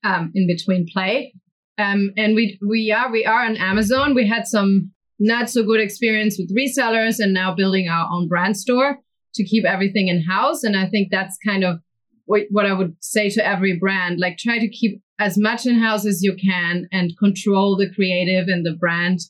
um, 0.03 0.33
in 0.35 0.47
between 0.47 0.87
play. 0.91 1.35
Um, 1.77 2.11
and 2.17 2.35
we, 2.35 2.59
we 2.67 2.91
are, 2.91 3.13
we 3.13 3.25
are 3.27 3.45
on 3.45 3.57
Amazon. 3.57 4.15
We 4.15 4.27
had 4.27 4.47
some 4.47 4.93
not 5.19 5.51
so 5.51 5.65
good 5.65 5.81
experience 5.81 6.39
with 6.39 6.55
resellers 6.57 7.19
and 7.19 7.35
now 7.35 7.55
building 7.55 7.89
our 7.89 8.09
own 8.13 8.29
brand 8.29 8.57
store 8.57 8.99
to 9.35 9.45
keep 9.45 9.65
everything 9.65 10.09
in 10.09 10.23
house. 10.23 10.63
And 10.63 10.77
I 10.77 10.89
think 10.89 11.09
that's 11.11 11.37
kind 11.45 11.65
of 11.65 11.81
what 12.27 12.67
I 12.67 12.75
would 12.75 12.95
say 13.01 13.31
to 13.31 13.47
every 13.47 13.79
brand 13.79 14.21
like 14.21 14.37
try 14.37 14.59
to 14.59 14.69
keep 14.69 15.01
as 15.19 15.39
much 15.39 15.65
in 15.65 15.81
house 15.81 16.05
as 16.05 16.23
you 16.23 16.37
can 16.37 16.87
and 16.93 17.17
control 17.19 17.77
the 17.77 17.91
creative 17.95 18.49
and 18.49 18.67
the 18.67 18.77
brand 18.79 19.21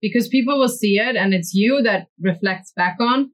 because 0.00 0.28
people 0.28 0.58
will 0.58 0.68
see 0.68 0.98
it 0.98 1.16
and 1.16 1.34
it's 1.34 1.52
you 1.52 1.82
that 1.82 2.08
reflects 2.20 2.72
back 2.74 2.96
on. 2.98 3.30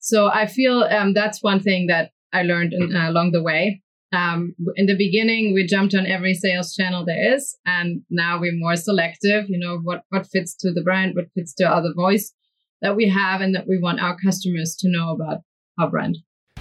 So 0.00 0.28
I 0.28 0.46
feel 0.46 0.82
um, 0.82 1.14
that's 1.14 1.42
one 1.42 1.60
thing 1.60 1.86
that 1.86 2.10
I 2.32 2.42
learned 2.42 2.72
in, 2.74 2.94
uh, 2.94 3.10
along 3.10 3.32
the 3.32 3.42
way. 3.42 3.82
Um, 4.12 4.54
in 4.76 4.86
the 4.86 4.96
beginning, 4.96 5.52
we 5.52 5.66
jumped 5.66 5.94
on 5.94 6.06
every 6.06 6.34
sales 6.34 6.74
channel 6.74 7.04
there 7.04 7.34
is, 7.34 7.56
and 7.66 8.02
now 8.08 8.40
we're 8.40 8.56
more 8.56 8.76
selective. 8.76 9.48
You 9.48 9.58
know 9.58 9.78
what 9.82 10.02
what 10.08 10.26
fits 10.26 10.54
to 10.60 10.72
the 10.72 10.82
brand, 10.82 11.14
what 11.14 11.30
fits 11.34 11.54
to 11.54 11.68
other 11.68 11.92
voice 11.94 12.32
that 12.80 12.96
we 12.96 13.08
have, 13.08 13.40
and 13.40 13.54
that 13.54 13.68
we 13.68 13.78
want 13.78 14.00
our 14.00 14.16
customers 14.24 14.76
to 14.80 14.88
know 14.88 15.10
about 15.10 15.42
our 15.78 15.90
brand. 15.90 16.18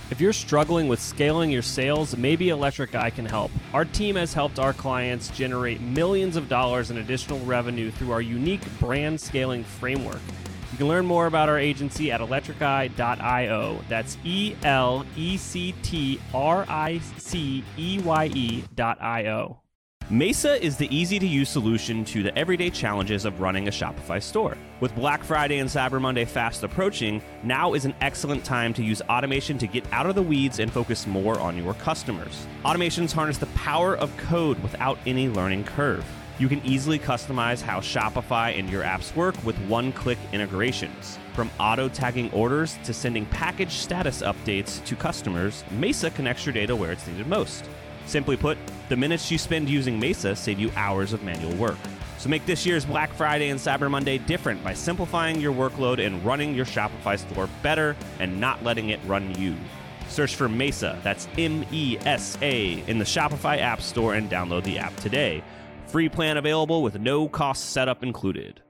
If 0.09 0.21
you're 0.21 0.33
struggling 0.33 0.87
with 0.87 1.01
scaling 1.01 1.51
your 1.51 1.61
sales, 1.61 2.15
maybe 2.15 2.49
Electric 2.49 2.95
Eye 2.95 3.09
can 3.09 3.25
help. 3.25 3.51
Our 3.73 3.83
team 3.83 4.15
has 4.15 4.33
helped 4.33 4.57
our 4.57 4.71
clients 4.71 5.29
generate 5.29 5.81
millions 5.81 6.37
of 6.37 6.47
dollars 6.47 6.91
in 6.91 6.97
additional 6.97 7.39
revenue 7.39 7.91
through 7.91 8.11
our 8.11 8.21
unique 8.21 8.61
brand 8.79 9.19
scaling 9.19 9.65
framework. 9.65 10.21
You 10.71 10.77
can 10.77 10.88
learn 10.88 11.05
more 11.05 11.27
about 11.27 11.47
our 11.47 11.57
agency 11.57 12.12
at 12.12 12.19
electriceye.io. 12.19 13.79
That's 13.88 14.17
E 14.24 14.55
L 14.63 15.05
E 15.15 15.38
C 15.38 15.74
T 15.81 16.19
R 16.33 16.65
I 16.67 17.00
C 17.17 17.63
E 17.77 18.00
Y 18.03 18.31
E.io. 18.33 19.62
Mesa 20.09 20.63
is 20.63 20.77
the 20.77 20.95
easy 20.95 21.19
to 21.19 21.27
use 21.27 21.50
solution 21.50 22.05
to 22.05 22.24
the 22.24 22.38
everyday 22.38 22.69
challenges 22.69 23.25
of 23.25 23.41
running 23.41 23.67
a 23.67 23.71
Shopify 23.71 24.24
store. 24.24 24.57
With 24.79 24.95
Black 24.95 25.21
Friday 25.21 25.57
and 25.57 25.69
Cyber 25.69 26.00
Monday 26.00 26.24
fast 26.24 26.63
approaching, 26.63 27.21
now 27.43 27.74
is 27.74 27.83
an 27.83 27.93
excellent 28.00 28.45
time 28.45 28.74
to 28.75 28.83
use 28.83 29.01
automation 29.09 29.57
to 29.57 29.67
get 29.67 29.83
out 29.91 30.05
of 30.05 30.15
the 30.15 30.24
weeds 30.24 30.59
and 30.59 30.71
focus 30.71 31.05
more 31.07 31.38
on 31.41 31.57
your 31.57 31.74
customers. 31.74 32.47
Automations 32.63 33.12
harness 33.12 33.38
the 33.38 33.47
power 33.47 33.97
of 33.97 34.15
code 34.15 34.57
without 34.63 34.97
any 35.05 35.27
learning 35.27 35.65
curve. 35.65 36.05
You 36.39 36.48
can 36.48 36.63
easily 36.63 37.00
customize 37.00 37.62
how 37.62 37.79
Shopify 37.79 38.58
and 38.60 38.70
your 38.70 38.84
apps 38.84 39.15
work 39.15 39.44
with 39.44 39.58
one 39.62 39.91
click 39.91 40.20
integrations. 40.32 41.17
From 41.34 41.50
auto 41.60 41.89
tagging 41.89 42.32
orders 42.32 42.77
to 42.84 42.94
sending 42.94 43.25
package 43.25 43.72
status 43.72 44.22
updates 44.22 44.86
to 44.86 44.96
customers, 44.96 45.63
Mesa 45.72 46.12
connects 46.12 46.46
your 46.46 46.53
data 46.53 46.75
where 46.75 46.91
it's 46.91 47.08
needed 47.08 47.25
most. 47.25 47.65
Simply 48.06 48.38
put, 48.38 48.60
the 48.88 48.96
minutes 48.96 49.32
you 49.32 49.39
spend 49.39 49.67
using 49.67 50.00
Mesa 50.00 50.36
save 50.36 50.60
you 50.60 50.72
hours 50.75 51.12
of 51.12 51.24
manual 51.24 51.56
work. 51.56 51.77
So 52.20 52.29
make 52.29 52.46
this 52.46 52.67
year's 52.67 52.86
Black 52.86 53.12
Friday 53.13 53.50
and 53.50 53.60
Cyber 53.60 53.89
Monday 53.89 54.20
different 54.20 54.63
by 54.63 54.75
simplifying 54.75 55.41
your 55.41 55.53
workload 55.53 56.06
and 56.06 56.24
running 56.24 56.53
your 56.53 56.65
Shopify 56.65 57.17
store 57.17 57.50
better 57.63 57.96
and 58.20 58.39
not 58.39 58.63
letting 58.63 58.89
it 58.89 59.00
run 59.08 59.34
you. 59.39 59.56
Search 60.08 60.36
for 60.36 60.48
Mesa, 60.48 61.00
that's 61.03 61.27
M 61.38 61.65
E 61.72 61.98
S 62.06 62.38
A, 62.44 62.84
in 62.88 63.00
the 63.00 63.06
Shopify 63.06 63.60
App 63.60 63.82
Store 63.82 64.13
and 64.13 64.29
download 64.29 64.63
the 64.63 64.77
app 64.77 64.96
today. 64.98 65.44
Free 65.88 66.10
plan 66.10 66.36
available 66.36 66.84
with 66.84 67.00
no 67.00 67.29
cost 67.29 67.70
setup 67.70 68.03
included. 68.03 68.62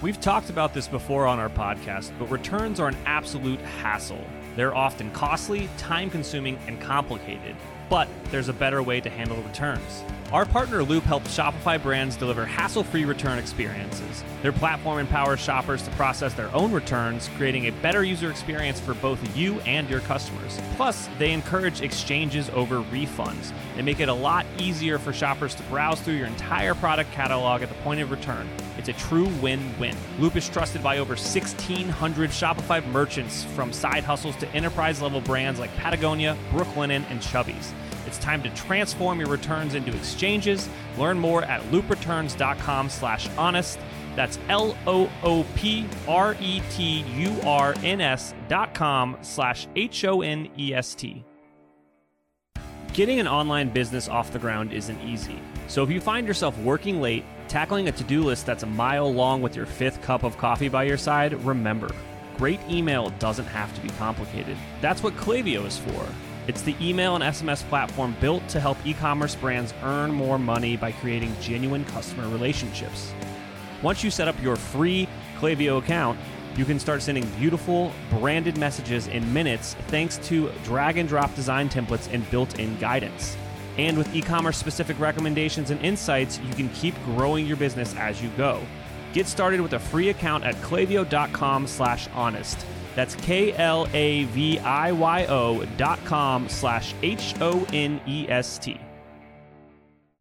We've 0.00 0.18
talked 0.18 0.48
about 0.48 0.72
this 0.72 0.88
before 0.88 1.26
on 1.26 1.38
our 1.38 1.50
podcast, 1.50 2.10
but 2.18 2.30
returns 2.30 2.80
are 2.80 2.88
an 2.88 2.96
absolute 3.04 3.60
hassle. 3.60 4.24
They're 4.56 4.74
often 4.74 5.10
costly, 5.10 5.68
time 5.76 6.08
consuming, 6.08 6.58
and 6.66 6.80
complicated. 6.80 7.54
But 7.88 8.08
there's 8.30 8.48
a 8.48 8.52
better 8.52 8.82
way 8.82 9.00
to 9.00 9.10
handle 9.10 9.42
returns. 9.42 10.04
Our 10.30 10.44
partner 10.44 10.82
Loop 10.84 11.04
helps 11.04 11.34
Shopify 11.34 11.82
brands 11.82 12.14
deliver 12.14 12.44
hassle 12.44 12.84
free 12.84 13.06
return 13.06 13.38
experiences. 13.38 14.22
Their 14.42 14.52
platform 14.52 14.98
empowers 14.98 15.40
shoppers 15.40 15.82
to 15.84 15.90
process 15.92 16.34
their 16.34 16.54
own 16.54 16.70
returns, 16.70 17.30
creating 17.38 17.66
a 17.66 17.72
better 17.72 18.04
user 18.04 18.30
experience 18.30 18.78
for 18.78 18.92
both 18.92 19.18
you 19.34 19.58
and 19.60 19.88
your 19.88 20.00
customers. 20.00 20.60
Plus, 20.76 21.08
they 21.18 21.32
encourage 21.32 21.80
exchanges 21.80 22.50
over 22.50 22.82
refunds. 22.82 23.52
They 23.74 23.80
make 23.80 24.00
it 24.00 24.10
a 24.10 24.14
lot 24.14 24.44
easier 24.58 24.98
for 24.98 25.14
shoppers 25.14 25.54
to 25.54 25.62
browse 25.64 25.98
through 26.02 26.14
your 26.14 26.26
entire 26.26 26.74
product 26.74 27.10
catalog 27.12 27.62
at 27.62 27.70
the 27.70 27.74
point 27.76 28.00
of 28.00 28.10
return. 28.10 28.46
It's 28.76 28.90
a 28.90 28.92
true 28.92 29.28
win 29.40 29.60
win. 29.80 29.96
Loop 30.18 30.36
is 30.36 30.46
trusted 30.46 30.82
by 30.82 30.98
over 30.98 31.14
1,600 31.14 32.30
Shopify 32.30 32.86
merchants 32.86 33.44
from 33.44 33.72
side 33.72 34.04
hustles 34.04 34.36
to 34.36 34.48
enterprise 34.50 35.00
level 35.00 35.22
brands 35.22 35.58
like 35.58 35.74
Patagonia, 35.76 36.36
Brooklinen, 36.52 37.04
and 37.10 37.20
Chubbies. 37.20 37.72
It's 38.08 38.18
time 38.18 38.42
to 38.42 38.48
transform 38.54 39.20
your 39.20 39.28
returns 39.28 39.74
into 39.74 39.94
exchanges. 39.94 40.66
Learn 40.96 41.18
more 41.18 41.44
at 41.44 41.60
loopreturns.com 41.70 42.88
slash 42.88 43.28
honest. 43.36 43.78
That's 44.16 44.38
L-O-O-P-R-E-T-U-R-N-S 44.48 45.14
dot 48.48 48.74
com 48.74 49.18
slash 49.20 49.68
H-O-N-E-S-T. 49.76 51.24
Getting 52.94 53.20
an 53.20 53.28
online 53.28 53.68
business 53.68 54.08
off 54.08 54.32
the 54.32 54.38
ground 54.38 54.72
isn't 54.72 55.00
easy. 55.02 55.38
So 55.68 55.84
if 55.84 55.90
you 55.90 56.00
find 56.00 56.26
yourself 56.26 56.58
working 56.60 57.02
late, 57.02 57.24
tackling 57.46 57.88
a 57.88 57.92
to-do 57.92 58.24
list 58.24 58.46
that's 58.46 58.62
a 58.62 58.66
mile 58.66 59.12
long 59.12 59.42
with 59.42 59.54
your 59.54 59.66
fifth 59.66 60.00
cup 60.00 60.22
of 60.22 60.38
coffee 60.38 60.70
by 60.70 60.84
your 60.84 60.96
side, 60.96 61.34
remember, 61.44 61.90
great 62.38 62.60
email 62.70 63.10
doesn't 63.18 63.44
have 63.44 63.74
to 63.74 63.82
be 63.82 63.90
complicated. 63.90 64.56
That's 64.80 65.02
what 65.02 65.14
Klaviyo 65.16 65.66
is 65.66 65.76
for. 65.76 66.08
It's 66.48 66.62
the 66.62 66.74
email 66.80 67.14
and 67.14 67.22
SMS 67.22 67.62
platform 67.68 68.16
built 68.22 68.48
to 68.48 68.58
help 68.58 68.78
e 68.86 68.94
commerce 68.94 69.34
brands 69.34 69.74
earn 69.82 70.10
more 70.10 70.38
money 70.38 70.78
by 70.78 70.92
creating 70.92 71.36
genuine 71.42 71.84
customer 71.84 72.26
relationships. 72.28 73.12
Once 73.82 74.02
you 74.02 74.10
set 74.10 74.28
up 74.28 74.42
your 74.42 74.56
free 74.56 75.06
Klaviyo 75.38 75.76
account, 75.76 76.18
you 76.56 76.64
can 76.64 76.80
start 76.80 77.02
sending 77.02 77.26
beautiful 77.38 77.92
branded 78.08 78.56
messages 78.56 79.08
in 79.08 79.30
minutes 79.30 79.74
thanks 79.88 80.16
to 80.28 80.50
drag 80.64 80.96
and 80.96 81.06
drop 81.06 81.34
design 81.34 81.68
templates 81.68 82.10
and 82.12 82.28
built 82.30 82.58
in 82.58 82.78
guidance. 82.78 83.36
And 83.76 83.98
with 83.98 84.12
e 84.16 84.22
commerce 84.22 84.56
specific 84.56 84.98
recommendations 84.98 85.70
and 85.70 85.78
insights, 85.82 86.40
you 86.40 86.54
can 86.54 86.70
keep 86.70 86.94
growing 87.04 87.46
your 87.46 87.58
business 87.58 87.94
as 87.96 88.22
you 88.22 88.30
go. 88.38 88.62
Get 89.12 89.26
started 89.26 89.60
with 89.60 89.74
a 89.74 89.78
free 89.78 90.08
account 90.08 90.44
at 90.44 90.54
klaviyo.com 90.56 91.66
slash 91.66 92.08
honest. 92.14 92.64
That's 92.98 93.14
K-L-A-V-I-Y-O 93.14 93.54
dot 95.76 96.04
com 96.04 96.48
slash 96.48 96.94
H-O-N-E-S-T. 97.00 98.80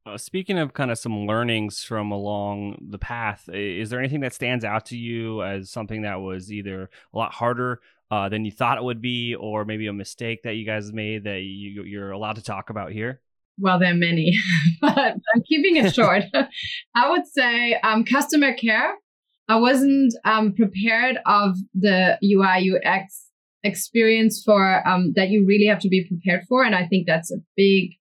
Uh, 0.06 0.18
speaking 0.20 0.60
of 0.60 0.74
kind 0.76 0.92
of 0.92 1.00
some 1.00 1.26
learnings 1.26 1.84
from 1.84 2.12
along 2.12 2.78
the 2.92 3.00
path, 3.00 3.50
is 3.52 3.90
there 3.90 3.98
anything 3.98 4.20
that 4.20 4.36
stands 4.36 4.64
out 4.64 4.86
to 4.86 4.96
you 4.96 5.42
as 5.42 5.72
something 5.72 6.04
that 6.04 6.22
was 6.22 6.54
either 6.54 6.92
a 7.16 7.18
lot 7.18 7.34
harder 7.34 7.82
uh, 8.12 8.30
than 8.30 8.46
you 8.46 8.52
thought 8.52 8.78
it 8.78 8.84
would 8.84 9.02
be, 9.02 9.34
or 9.34 9.66
maybe 9.66 9.88
a 9.88 9.94
mistake 9.94 10.44
that 10.44 10.54
you 10.54 10.64
guys 10.64 10.94
made 10.94 11.24
that 11.24 11.40
you, 11.40 11.82
you're 11.82 12.12
allowed 12.12 12.36
to 12.36 12.44
talk 12.44 12.70
about 12.70 12.92
here? 12.92 13.22
Well, 13.58 13.80
there 13.80 13.92
are 13.92 13.96
many, 13.96 14.38
but 14.82 15.16
I'm 15.34 15.42
keeping 15.50 15.78
it 15.78 15.96
short. 15.96 16.26
I 16.94 17.10
would 17.10 17.26
say 17.26 17.74
um, 17.84 18.06
customer 18.06 18.54
care 18.54 18.94
I 19.50 19.56
wasn't 19.56 20.14
um, 20.26 20.54
prepared 20.54 21.18
of 21.26 21.58
the 21.74 22.18
UI 22.22 22.70
UX 22.76 23.28
experience 23.64 24.42
for 24.44 24.88
um, 24.88 25.14
that 25.16 25.30
you 25.30 25.46
really 25.48 25.68
have 25.68 25.80
to 25.80 25.90
be 25.90 26.06
prepared 26.06 26.46
for, 26.48 26.64
and 26.64 26.76
I 26.76 26.86
think 26.86 27.08
that's 27.08 27.32
a 27.32 27.38
big, 27.56 27.92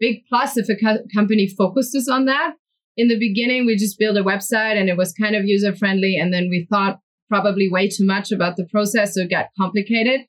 big 0.00 0.22
plus 0.28 0.56
if 0.56 0.68
a 0.68 0.76
co- 0.76 1.04
company 1.14 1.48
focuses 1.48 2.08
on 2.08 2.24
that. 2.24 2.54
In 2.96 3.08
the 3.08 3.18
beginning, 3.18 3.66
we 3.66 3.76
just 3.76 3.98
built 3.98 4.16
a 4.16 4.24
website 4.24 4.78
and 4.78 4.88
it 4.88 4.96
was 4.96 5.12
kind 5.12 5.36
of 5.36 5.44
user 5.44 5.74
friendly, 5.76 6.16
and 6.16 6.32
then 6.32 6.48
we 6.50 6.66
thought 6.68 6.98
probably 7.28 7.68
way 7.70 7.88
too 7.88 8.04
much 8.04 8.32
about 8.32 8.56
the 8.56 8.66
process, 8.66 9.14
so 9.14 9.22
it 9.22 9.30
got 9.30 9.46
complicated. 9.58 10.22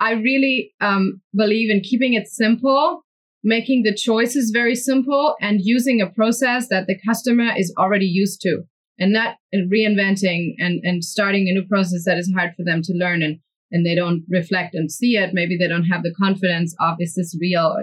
I 0.00 0.12
really 0.12 0.72
um, 0.80 1.20
believe 1.34 1.70
in 1.70 1.80
keeping 1.80 2.14
it 2.14 2.26
simple, 2.26 3.04
making 3.44 3.82
the 3.82 3.94
choices 3.94 4.50
very 4.50 4.74
simple, 4.74 5.36
and 5.42 5.60
using 5.62 6.00
a 6.00 6.10
process 6.10 6.68
that 6.68 6.86
the 6.86 6.98
customer 7.06 7.50
is 7.56 7.72
already 7.78 8.06
used 8.06 8.40
to 8.42 8.62
and 8.98 9.12
not 9.12 9.36
reinventing 9.54 10.54
and, 10.58 10.80
and 10.84 11.04
starting 11.04 11.48
a 11.48 11.52
new 11.52 11.66
process 11.68 12.04
that 12.04 12.18
is 12.18 12.32
hard 12.36 12.52
for 12.56 12.64
them 12.64 12.82
to 12.82 12.92
learn 12.94 13.22
and, 13.22 13.38
and 13.70 13.86
they 13.86 13.94
don't 13.94 14.24
reflect 14.28 14.74
and 14.74 14.92
see 14.92 15.16
it. 15.16 15.30
Maybe 15.32 15.56
they 15.56 15.68
don't 15.68 15.84
have 15.84 16.02
the 16.02 16.14
confidence 16.20 16.74
of, 16.80 16.96
is 17.00 17.14
this 17.14 17.36
real? 17.40 17.76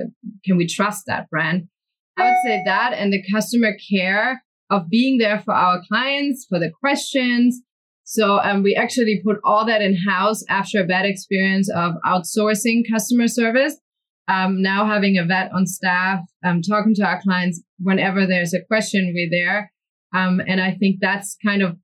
Can 0.45 0.57
we 0.57 0.67
trust 0.67 1.03
that 1.07 1.29
brand? 1.29 1.67
I 2.17 2.25
would 2.25 2.37
say 2.43 2.61
that 2.65 2.93
and 2.93 3.11
the 3.11 3.23
customer 3.31 3.75
care 3.91 4.43
of 4.69 4.89
being 4.89 5.17
there 5.17 5.39
for 5.39 5.53
our 5.53 5.81
clients, 5.87 6.45
for 6.47 6.59
the 6.59 6.71
questions. 6.79 7.61
So 8.03 8.39
um, 8.39 8.63
we 8.63 8.75
actually 8.75 9.21
put 9.23 9.37
all 9.43 9.65
that 9.65 9.81
in 9.81 9.95
house 10.07 10.43
after 10.49 10.81
a 10.81 10.87
bad 10.87 11.05
experience 11.05 11.69
of 11.75 11.93
outsourcing 12.05 12.83
customer 12.91 13.27
service. 13.27 13.77
Um, 14.27 14.61
now 14.61 14.85
having 14.85 15.17
a 15.17 15.25
vet 15.25 15.51
on 15.53 15.65
staff, 15.65 16.19
um, 16.45 16.61
talking 16.61 16.93
to 16.95 17.03
our 17.03 17.21
clients 17.21 17.63
whenever 17.79 18.27
there's 18.27 18.53
a 18.53 18.63
question, 18.67 19.11
we're 19.13 19.29
there. 19.29 19.71
Um, 20.13 20.41
and 20.47 20.59
I 20.61 20.75
think 20.75 20.97
that's 20.99 21.37
kind 21.45 21.61
of 21.61 21.77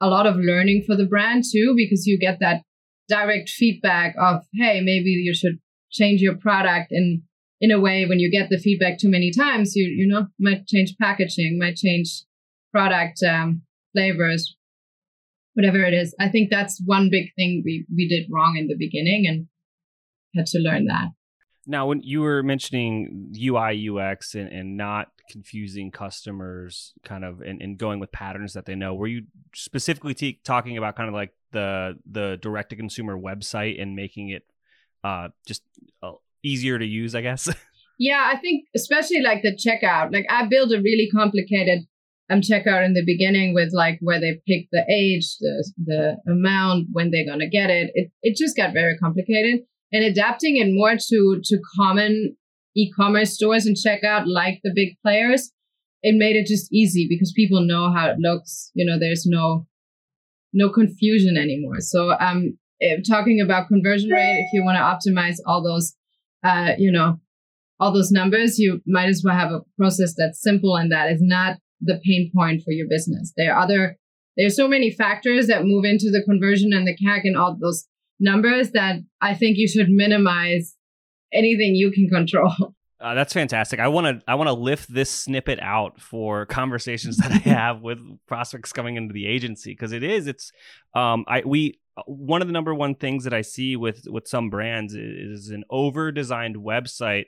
a 0.00 0.08
lot 0.08 0.26
of 0.26 0.36
learning 0.36 0.84
for 0.86 0.96
the 0.96 1.06
brand 1.06 1.44
too, 1.50 1.74
because 1.76 2.06
you 2.06 2.18
get 2.18 2.38
that 2.40 2.62
direct 3.08 3.48
feedback 3.48 4.14
of, 4.18 4.42
hey, 4.54 4.80
maybe 4.80 5.10
you 5.10 5.34
should 5.34 5.58
change 5.90 6.20
your 6.20 6.36
product. 6.36 6.90
And 6.90 7.22
in 7.60 7.70
a 7.70 7.80
way, 7.80 8.04
when 8.06 8.20
you 8.20 8.30
get 8.30 8.50
the 8.50 8.58
feedback 8.58 8.98
too 8.98 9.10
many 9.10 9.32
times, 9.32 9.74
you, 9.74 9.86
you 9.86 10.06
know, 10.06 10.26
might 10.38 10.66
change 10.66 10.94
packaging, 11.00 11.58
might 11.58 11.76
change 11.76 12.24
product 12.72 13.22
um, 13.22 13.62
flavors, 13.92 14.56
whatever 15.54 15.82
it 15.82 15.94
is. 15.94 16.14
I 16.20 16.28
think 16.28 16.50
that's 16.50 16.80
one 16.84 17.08
big 17.10 17.30
thing 17.34 17.62
we, 17.64 17.86
we 17.94 18.06
did 18.06 18.28
wrong 18.30 18.56
in 18.56 18.68
the 18.68 18.76
beginning 18.76 19.26
and 19.26 19.46
had 20.36 20.46
to 20.46 20.58
learn 20.58 20.86
that. 20.86 21.08
Now, 21.66 21.86
when 21.86 22.02
you 22.02 22.20
were 22.20 22.42
mentioning 22.42 23.34
UI, 23.36 23.88
UX, 23.90 24.34
and, 24.34 24.48
and 24.48 24.76
not 24.76 25.08
confusing 25.28 25.90
customers, 25.90 26.92
kind 27.04 27.24
of, 27.24 27.40
and, 27.40 27.60
and 27.62 27.78
going 27.78 28.00
with 28.00 28.12
patterns 28.12 28.54
that 28.54 28.66
they 28.66 28.74
know, 28.74 28.94
were 28.94 29.06
you 29.06 29.22
specifically 29.54 30.14
t- 30.14 30.40
talking 30.44 30.76
about 30.76 30.96
kind 30.96 31.08
of 31.08 31.14
like 31.14 31.32
the 31.52 31.98
the 32.10 32.38
direct 32.40 32.70
to 32.70 32.76
consumer 32.76 33.16
website 33.16 33.80
and 33.80 33.94
making 33.94 34.30
it 34.30 34.42
uh, 35.04 35.28
just 35.46 35.62
uh, 36.02 36.12
easier 36.42 36.78
to 36.78 36.86
use, 36.86 37.14
I 37.14 37.20
guess? 37.20 37.48
yeah, 37.98 38.30
I 38.32 38.38
think 38.38 38.64
especially 38.74 39.22
like 39.22 39.42
the 39.42 39.56
checkout. 39.56 40.12
Like 40.12 40.26
I 40.30 40.46
built 40.46 40.72
a 40.72 40.80
really 40.80 41.08
complicated 41.14 41.80
um 42.30 42.40
checkout 42.40 42.84
in 42.84 42.92
the 42.92 43.04
beginning 43.04 43.54
with 43.54 43.70
like 43.72 43.98
where 44.00 44.20
they 44.20 44.40
pick 44.46 44.68
the 44.72 44.84
age, 44.90 45.36
the 45.40 45.72
the 45.84 46.16
amount, 46.30 46.88
when 46.92 47.10
they're 47.10 47.26
gonna 47.26 47.48
get 47.48 47.70
it. 47.70 47.90
It 47.94 48.10
it 48.22 48.36
just 48.36 48.56
got 48.56 48.72
very 48.72 48.96
complicated 48.98 49.60
and 49.92 50.04
adapting 50.04 50.56
it 50.56 50.68
more 50.72 50.96
to 50.96 51.40
to 51.42 51.58
common 51.76 52.36
e-commerce 52.78 53.34
stores 53.34 53.66
and 53.66 53.76
checkout 53.76 54.24
like 54.26 54.60
the 54.62 54.72
big 54.74 54.96
players 55.02 55.52
it 56.02 56.14
made 56.16 56.36
it 56.36 56.46
just 56.46 56.72
easy 56.72 57.06
because 57.08 57.32
people 57.34 57.66
know 57.66 57.92
how 57.92 58.08
it 58.08 58.18
looks 58.18 58.70
you 58.74 58.86
know 58.86 58.98
there's 58.98 59.26
no 59.26 59.66
no 60.52 60.70
confusion 60.70 61.36
anymore. 61.36 61.80
So 61.80 62.12
um 62.12 62.58
talking 63.08 63.40
about 63.40 63.68
conversion 63.68 64.10
rate 64.10 64.44
if 64.46 64.52
you 64.52 64.64
want 64.64 64.76
to 64.76 65.10
optimize 65.10 65.36
all 65.46 65.62
those 65.62 65.94
uh 66.44 66.72
you 66.78 66.92
know 66.92 67.20
all 67.80 67.92
those 67.92 68.10
numbers 68.10 68.58
you 68.58 68.80
might 68.86 69.08
as 69.08 69.22
well 69.24 69.36
have 69.36 69.52
a 69.52 69.60
process 69.76 70.14
that's 70.16 70.40
simple 70.40 70.76
and 70.76 70.90
that 70.92 71.10
is 71.10 71.20
not 71.20 71.58
the 71.80 72.00
pain 72.04 72.30
point 72.34 72.62
for 72.64 72.72
your 72.72 72.88
business. 72.88 73.32
There 73.36 73.54
are 73.54 73.62
other 73.62 73.96
there's 74.36 74.56
so 74.56 74.68
many 74.68 74.90
factors 74.92 75.48
that 75.48 75.64
move 75.64 75.84
into 75.84 76.10
the 76.10 76.22
conversion 76.24 76.72
and 76.72 76.86
the 76.86 76.96
CAC 76.96 77.22
and 77.24 77.36
all 77.36 77.56
those 77.60 77.86
numbers 78.20 78.70
that 78.70 78.96
I 79.20 79.34
think 79.34 79.58
you 79.58 79.66
should 79.66 79.88
minimize 79.88 80.76
anything 81.32 81.74
you 81.74 81.90
can 81.90 82.08
control. 82.08 82.52
Uh, 83.00 83.14
that's 83.14 83.32
fantastic. 83.32 83.78
I 83.78 83.86
want 83.86 84.06
to 84.08 84.24
I 84.28 84.34
want 84.34 84.48
to 84.48 84.54
lift 84.54 84.92
this 84.92 85.08
snippet 85.08 85.60
out 85.62 86.00
for 86.00 86.46
conversations 86.46 87.16
that 87.18 87.30
I 87.30 87.36
have 87.48 87.80
with 87.80 88.00
prospects 88.26 88.72
coming 88.72 88.96
into 88.96 89.12
the 89.12 89.24
agency 89.24 89.70
because 89.70 89.92
it 89.92 90.02
is 90.02 90.26
it's 90.26 90.50
um 90.94 91.24
I 91.28 91.42
we 91.46 91.78
one 92.06 92.42
of 92.42 92.48
the 92.48 92.52
number 92.52 92.74
one 92.74 92.96
things 92.96 93.22
that 93.22 93.32
I 93.32 93.42
see 93.42 93.76
with 93.76 94.02
with 94.08 94.26
some 94.26 94.50
brands 94.50 94.94
is, 94.94 95.44
is 95.44 95.50
an 95.50 95.62
over 95.70 96.10
designed 96.10 96.56
website 96.56 97.26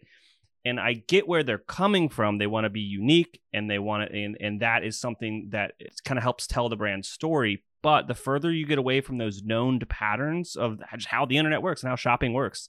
and 0.64 0.78
I 0.78 0.94
get 0.94 1.26
where 1.26 1.42
they're 1.42 1.58
coming 1.58 2.08
from. 2.08 2.38
They 2.38 2.46
want 2.46 2.64
to 2.64 2.70
be 2.70 2.80
unique 2.80 3.40
and 3.52 3.70
they 3.70 3.78
want 3.78 4.10
to, 4.10 4.16
and, 4.16 4.36
and 4.40 4.60
that 4.60 4.84
is 4.84 4.98
something 5.00 5.48
that 5.50 5.72
kind 6.04 6.18
of 6.18 6.22
helps 6.22 6.46
tell 6.46 6.68
the 6.68 6.76
brand 6.76 7.06
story. 7.06 7.64
But 7.82 8.08
the 8.08 8.14
further 8.14 8.52
you 8.52 8.66
get 8.66 8.78
away 8.78 9.00
from 9.00 9.16
those 9.16 9.42
known 9.42 9.80
patterns 9.88 10.56
of 10.56 10.80
how 11.06 11.24
the 11.24 11.38
internet 11.38 11.62
works 11.62 11.82
and 11.82 11.88
how 11.88 11.96
shopping 11.96 12.34
works, 12.34 12.68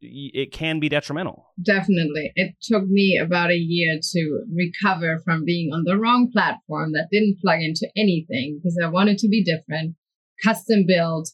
it 0.00 0.52
can 0.52 0.80
be 0.80 0.88
detrimental. 0.88 1.46
Definitely. 1.62 2.32
It 2.34 2.54
took 2.62 2.86
me 2.86 3.18
about 3.18 3.50
a 3.50 3.56
year 3.56 3.98
to 4.02 4.40
recover 4.54 5.20
from 5.24 5.44
being 5.44 5.72
on 5.72 5.84
the 5.84 5.96
wrong 5.96 6.30
platform 6.32 6.92
that 6.92 7.08
didn't 7.10 7.38
plug 7.40 7.60
into 7.60 7.88
anything 7.96 8.58
because 8.58 8.78
I 8.82 8.88
wanted 8.88 9.18
to 9.18 9.28
be 9.28 9.42
different, 9.42 9.96
custom 10.44 10.84
built. 10.86 11.30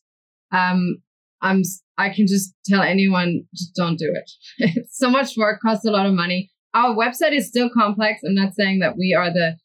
Um, 0.53 1.03
I'm 1.41 1.63
I 1.99 2.11
can 2.11 2.27
just 2.27 2.55
tell 2.65 2.83
anyone 2.83 3.45
just 3.55 3.75
don't 3.75 3.99
do 3.99 4.13
it. 4.15 4.31
it's 4.59 4.99
so 4.99 5.11
much 5.11 5.37
work, 5.37 5.61
costs 5.61 5.85
a 5.85 5.91
lot 5.91 6.07
of 6.07 6.15
money. 6.15 6.51
Our 6.75 6.95
website 6.95 7.33
is 7.33 7.49
still 7.49 7.69
complex. 7.69 8.21
I'm 8.27 8.35
not 8.35 8.55
saying 8.55 8.79
that 8.79 8.97
we 8.97 9.15
are 9.15 9.31
the 9.33 9.57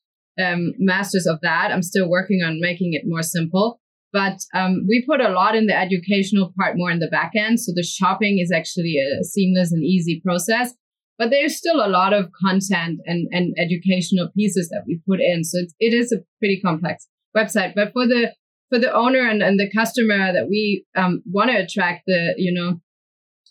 um, 0.44 0.74
masters 0.78 1.26
of 1.26 1.40
that. 1.42 1.72
I'm 1.72 1.84
still 1.84 2.10
working 2.10 2.42
on 2.44 2.60
making 2.60 2.94
it 2.94 3.04
more 3.06 3.24
simple. 3.24 3.80
But 4.14 4.38
um, 4.54 4.86
we 4.88 5.06
put 5.08 5.22
a 5.22 5.30
lot 5.30 5.56
in 5.56 5.68
the 5.68 5.78
educational 5.78 6.54
part 6.58 6.78
more 6.78 6.92
in 6.92 7.00
the 7.00 7.10
back 7.10 7.32
end. 7.36 7.60
So 7.60 7.72
the 7.76 7.84
shopping 7.84 8.40
is 8.40 8.52
actually 8.52 8.96
a 8.98 9.24
seamless 9.24 9.72
and 9.72 9.84
easy 9.84 10.22
process. 10.24 10.74
But 11.18 11.30
there's 11.32 11.58
still 11.58 11.86
a 11.86 11.90
lot 11.90 12.14
of 12.14 12.30
content 12.40 13.00
and, 13.06 13.28
and 13.32 13.56
educational 13.58 14.30
pieces 14.36 14.70
that 14.70 14.84
we 14.88 15.02
put 15.08 15.20
in. 15.20 15.44
So 15.44 15.60
it's, 15.60 15.74
it 15.80 15.94
is 15.94 16.12
a 16.12 16.24
pretty 16.40 16.62
complex 16.64 17.08
website. 17.36 17.74
But 17.76 17.92
for 17.94 18.08
the 18.08 18.34
for 18.70 18.80
the 18.80 18.94
owner 18.94 19.28
and, 19.28 19.42
and 19.42 19.58
the 19.58 19.72
customer 19.74 20.34
that 20.34 20.48
we 20.50 20.86
um, 20.96 21.24
want 21.26 21.50
to 21.50 21.58
attract 21.58 22.04
the 22.06 22.34
you 22.38 22.54
know 22.54 22.80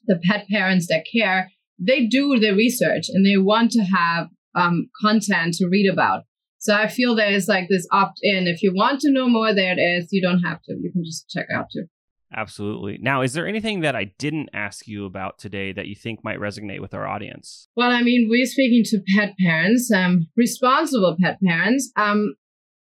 the 0.06 0.20
pet 0.24 0.46
parents 0.48 0.86
that 0.88 1.04
care 1.12 1.50
they 1.78 2.06
do 2.06 2.38
the 2.38 2.52
research 2.52 3.04
and 3.08 3.26
they 3.26 3.36
want 3.36 3.70
to 3.72 3.82
have 3.82 4.28
um, 4.54 4.88
content 5.00 5.54
to 5.54 5.68
read 5.68 5.90
about 5.90 6.24
so 6.66 6.74
i 6.74 6.88
feel 6.88 7.14
there's 7.14 7.48
like 7.48 7.68
this 7.68 7.86
opt-in 7.92 8.46
if 8.46 8.62
you 8.62 8.72
want 8.74 9.00
to 9.00 9.10
know 9.10 9.28
more 9.28 9.54
there 9.54 9.72
it 9.76 9.80
is 9.80 10.08
you 10.10 10.20
don't 10.20 10.40
have 10.40 10.60
to 10.62 10.74
you 10.80 10.90
can 10.92 11.04
just 11.04 11.28
check 11.28 11.46
out 11.54 11.66
too 11.72 11.86
Absolutely. 12.34 12.98
Now, 13.00 13.22
is 13.22 13.34
there 13.34 13.46
anything 13.46 13.80
that 13.80 13.94
I 13.94 14.12
didn't 14.18 14.50
ask 14.52 14.88
you 14.88 15.06
about 15.06 15.38
today 15.38 15.72
that 15.72 15.86
you 15.86 15.94
think 15.94 16.24
might 16.24 16.38
resonate 16.40 16.80
with 16.80 16.92
our 16.92 17.06
audience? 17.06 17.68
Well, 17.76 17.90
I 17.92 18.02
mean, 18.02 18.26
we're 18.28 18.46
speaking 18.46 18.82
to 18.86 19.00
pet 19.16 19.34
parents, 19.38 19.90
um, 19.92 20.26
responsible 20.36 21.16
pet 21.22 21.38
parents. 21.40 21.92
Um, 21.96 22.34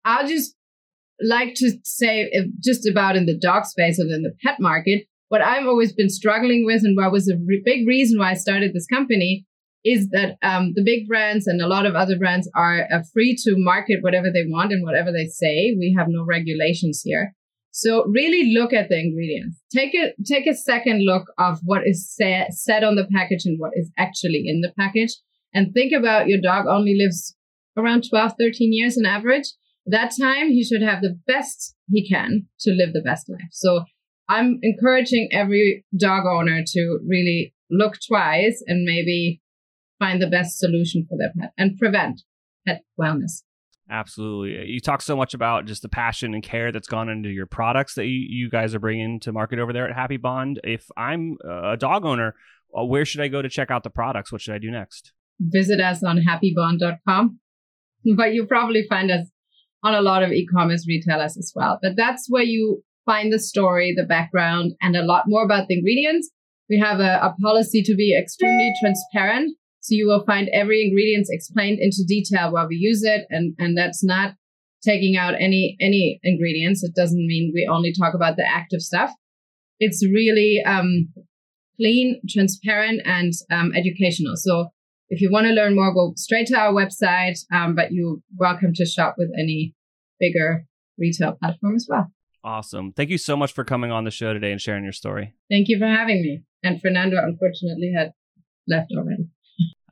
I'll 0.06 0.28
just 0.28 0.56
like 1.22 1.54
to 1.56 1.72
say 1.84 2.32
just 2.64 2.88
about 2.88 3.16
in 3.16 3.26
the 3.26 3.38
dog 3.38 3.66
space 3.66 4.00
and 4.00 4.12
in 4.12 4.22
the 4.22 4.34
pet 4.44 4.60
market, 4.60 5.06
what 5.30 5.42
I've 5.42 5.66
always 5.66 5.94
been 5.94 6.10
struggling 6.10 6.66
with 6.66 6.84
and 6.84 6.96
what 6.96 7.12
was 7.12 7.28
a 7.30 7.38
re- 7.46 7.62
big 7.64 7.88
reason 7.88 8.20
why 8.20 8.32
I 8.32 8.36
started 8.36 8.74
this 8.74 8.88
company 8.88 9.46
is 9.84 10.10
that 10.10 10.38
um, 10.44 10.74
the 10.76 10.84
big 10.84 11.08
brands 11.08 11.48
and 11.48 11.62
a 11.62 11.68
lot 11.68 11.86
of 11.86 11.96
other 11.96 12.18
brands 12.18 12.50
are 12.56 12.88
uh, 12.94 13.00
free 13.14 13.36
to 13.44 13.56
market 13.58 14.00
whatever 14.02 14.32
they 14.32 14.44
want 14.48 14.72
and 14.72 14.84
whatever 14.84 15.12
they 15.12 15.26
say. 15.26 15.76
We 15.78 15.96
have 15.98 16.08
no 16.10 16.24
regulations 16.24 17.02
here. 17.04 17.34
So 17.72 18.06
really 18.06 18.54
look 18.54 18.74
at 18.74 18.90
the 18.90 19.00
ingredients. 19.00 19.62
Take 19.74 19.96
a 19.96 20.14
take 20.26 20.46
a 20.46 20.56
second 20.56 21.06
look 21.06 21.24
of 21.38 21.60
what 21.64 21.82
is 21.86 22.14
sa- 22.14 22.50
said 22.50 22.84
on 22.84 22.96
the 22.96 23.08
package 23.12 23.46
and 23.46 23.60
what 23.60 23.72
is 23.76 23.90
actually 23.98 24.44
in 24.46 24.62
the 24.62 24.74
package 24.78 25.16
and 25.54 25.74
think 25.74 25.94
about 25.94 26.28
your 26.28 26.42
dog 26.42 26.66
only 26.68 26.96
lives 26.98 27.36
around 27.78 28.04
12 28.10 28.34
13 28.38 28.74
years 28.74 28.98
on 28.98 29.06
average 29.06 29.46
that 29.86 30.12
time 30.20 30.50
he 30.50 30.64
should 30.64 30.82
have 30.82 31.02
the 31.02 31.18
best 31.28 31.76
he 31.90 32.08
can 32.08 32.48
to 32.60 32.72
live 32.72 32.94
the 32.94 33.02
best 33.02 33.30
life. 33.30 33.50
So 33.52 33.84
I'm 34.30 34.60
encouraging 34.62 35.30
every 35.32 35.86
dog 35.98 36.26
owner 36.26 36.64
to 36.66 37.00
really 37.08 37.54
look 37.70 37.96
twice 38.08 38.64
and 38.68 38.84
maybe 38.84 39.41
find 40.01 40.22
the 40.22 40.27
best 40.27 40.58
solution 40.58 41.05
for 41.08 41.17
their 41.17 41.31
pet 41.39 41.53
and 41.58 41.77
prevent 41.77 42.24
pet 42.65 42.81
wellness. 43.00 43.43
Absolutely. 43.89 44.67
You 44.67 44.79
talk 44.79 45.01
so 45.01 45.15
much 45.15 45.34
about 45.34 45.65
just 45.65 45.81
the 45.81 45.89
passion 45.89 46.34
and 46.34 46.41
care 46.41 46.72
that's 46.72 46.87
gone 46.87 47.09
into 47.09 47.29
your 47.29 47.46
products 47.46 47.96
that 47.96 48.05
you, 48.05 48.25
you 48.27 48.50
guys 48.50 48.74
are 48.74 48.79
bringing 48.79 49.20
to 49.22 49.31
market 49.33 49.59
over 49.59 49.74
there 49.74 49.87
at 49.87 49.96
Happy 49.96 50.18
Bond. 50.18 50.59
If 50.64 50.87
I'm 50.96 51.37
a 51.44 51.75
dog 51.77 52.05
owner, 52.05 52.33
uh, 52.77 52.85
where 52.85 53.05
should 53.05 53.22
I 53.22 53.27
go 53.27 53.42
to 53.42 53.50
check 53.50 53.70
out 53.70 53.83
the 53.83 53.90
products? 53.90 54.31
What 54.31 54.42
should 54.42 54.55
I 54.55 54.59
do 54.59 54.72
next? 54.72 55.11
Visit 55.40 55.81
us 55.81 56.03
on 56.03 56.18
happybond.com. 56.18 57.40
But 58.18 58.33
you 58.33 58.48
probably 58.48 58.83
find 58.90 59.11
us 59.11 59.29
on 59.83 59.94
a 59.94 60.01
lot 60.01 60.24
of 60.24 60.31
e-commerce 60.31 60.87
retailers 60.87 61.37
as 61.37 61.51
well. 61.55 61.77
But 61.83 61.92
that's 61.96 62.25
where 62.29 62.42
you 62.42 62.81
find 63.05 63.31
the 63.31 63.37
story, 63.37 63.94
the 63.96 64.05
background, 64.05 64.74
and 64.81 64.96
a 64.96 65.03
lot 65.03 65.25
more 65.27 65.44
about 65.44 65.68
the 65.68 65.77
ingredients. 65.77 66.31
We 66.68 66.79
have 66.79 67.00
a, 67.00 67.20
a 67.22 67.35
policy 67.40 67.83
to 67.83 67.94
be 67.96 68.18
extremely 68.20 68.74
transparent. 68.81 69.55
So 69.81 69.96
you 69.96 70.07
will 70.07 70.24
find 70.25 70.50
every 70.53 70.83
ingredient 70.83 71.27
explained 71.29 71.79
into 71.81 72.03
detail 72.07 72.51
while 72.51 72.67
we 72.67 72.77
use 72.77 73.03
it. 73.03 73.25
And, 73.29 73.55
and 73.59 73.77
that's 73.77 74.03
not 74.03 74.35
taking 74.83 75.17
out 75.17 75.33
any, 75.39 75.77
any 75.81 76.20
ingredients. 76.24 76.83
It 76.83 76.96
doesn't 76.96 77.27
mean 77.27 77.51
we 77.53 77.70
only 77.72 77.94
talk 77.94 78.13
about 78.13 78.35
the 78.37 78.48
active 78.48 78.81
stuff. 78.81 79.11
It's 79.79 80.05
really, 80.05 80.61
um, 80.65 81.09
clean, 81.77 82.22
transparent, 82.29 83.01
and 83.05 83.33
um, 83.51 83.72
educational. 83.75 84.35
So 84.35 84.67
if 85.09 85.20
you 85.20 85.31
want 85.31 85.48
to 85.48 85.53
learn 85.53 85.75
more, 85.75 85.91
go 85.94 86.13
straight 86.15 86.46
to 86.48 86.57
our 86.57 86.72
website. 86.72 87.39
Um, 87.51 87.74
but 87.75 87.91
you're 87.91 88.17
welcome 88.37 88.74
to 88.75 88.85
shop 88.85 89.15
with 89.17 89.31
any 89.37 89.74
bigger 90.20 90.65
retail 91.00 91.33
platform 91.33 91.75
as 91.75 91.87
well. 91.89 92.11
Awesome. 92.44 92.94
Thank 92.94 93.09
you 93.09 93.17
so 93.17 93.35
much 93.35 93.53
for 93.53 93.63
coming 93.63 93.91
on 93.91 94.03
the 94.03 94.11
show 94.11 94.31
today 94.31 94.51
and 94.51 94.61
sharing 94.61 94.83
your 94.83 94.94
story. 94.94 95.33
Thank 95.50 95.70
you 95.70 95.79
for 95.79 95.87
having 95.87 96.22
me. 96.22 96.44
And 96.63 96.79
Fernando 96.79 97.17
unfortunately 97.17 97.91
had 97.96 98.11
left 98.67 98.91
already. 98.96 99.30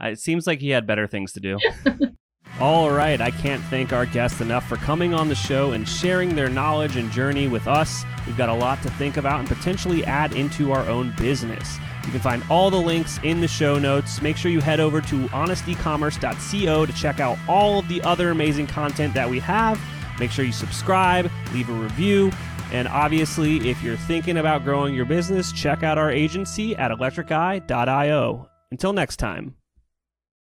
Uh, 0.02 0.08
it 0.08 0.20
seems 0.20 0.48
like 0.48 0.60
he 0.60 0.70
had 0.70 0.88
better 0.88 1.08
things 1.08 1.34
to 1.34 1.40
do. 1.40 1.58
All 2.60 2.92
right, 2.92 3.22
I 3.22 3.32
can't 3.32 3.64
thank 3.64 3.94
our 3.94 4.06
guests 4.06 4.42
enough 4.42 4.68
for 4.68 4.76
coming 4.76 5.14
on 5.14 5.30
the 5.30 5.36
show 5.36 5.72
and 5.72 5.88
sharing 5.88 6.36
their 6.36 6.50
knowledge 6.50 6.98
and 6.98 7.10
journey 7.10 7.48
with 7.48 7.68
us. 7.68 8.04
We've 8.28 8.36
got 8.36 8.50
a 8.50 8.54
lot 8.54 8.82
to 8.84 8.90
think 8.92 9.16
about 9.16 9.40
and 9.40 9.48
potentially 9.48 10.04
add 10.04 10.34
into 10.34 10.74
our 10.74 10.86
own 10.90 11.14
business. 11.18 11.78
You 12.06 12.12
can 12.12 12.20
find 12.20 12.44
all 12.50 12.70
the 12.70 12.82
links 12.82 13.20
in 13.24 13.40
the 13.40 13.48
show 13.48 13.80
notes. 13.80 14.22
Make 14.22 14.36
sure 14.36 14.52
you 14.52 14.60
head 14.60 14.82
over 14.82 15.00
to 15.00 15.28
honestecommerce.co 15.28 16.86
to 16.86 16.94
check 16.94 17.20
out 17.22 17.38
all 17.48 17.80
of 17.80 17.88
the 17.88 18.02
other 18.02 18.32
amazing 18.32 18.68
content 18.68 19.14
that 19.14 19.30
we 19.30 19.40
have. 19.40 19.80
Make 20.20 20.32
sure 20.32 20.44
you 20.44 20.52
subscribe, 20.52 21.32
leave 21.54 21.70
a 21.70 21.74
review, 21.74 22.32
and 22.72 22.88
obviously, 22.88 23.70
if 23.70 23.82
you're 23.82 23.98
thinking 23.98 24.38
about 24.38 24.64
growing 24.64 24.94
your 24.94 25.06
business, 25.06 25.52
check 25.52 25.82
out 25.82 25.98
our 25.98 26.12
agency 26.12 26.76
at 26.76 26.92
electriceye.io. 26.92 28.50
Until 28.72 28.94
next 28.94 29.18
time. 29.18 29.56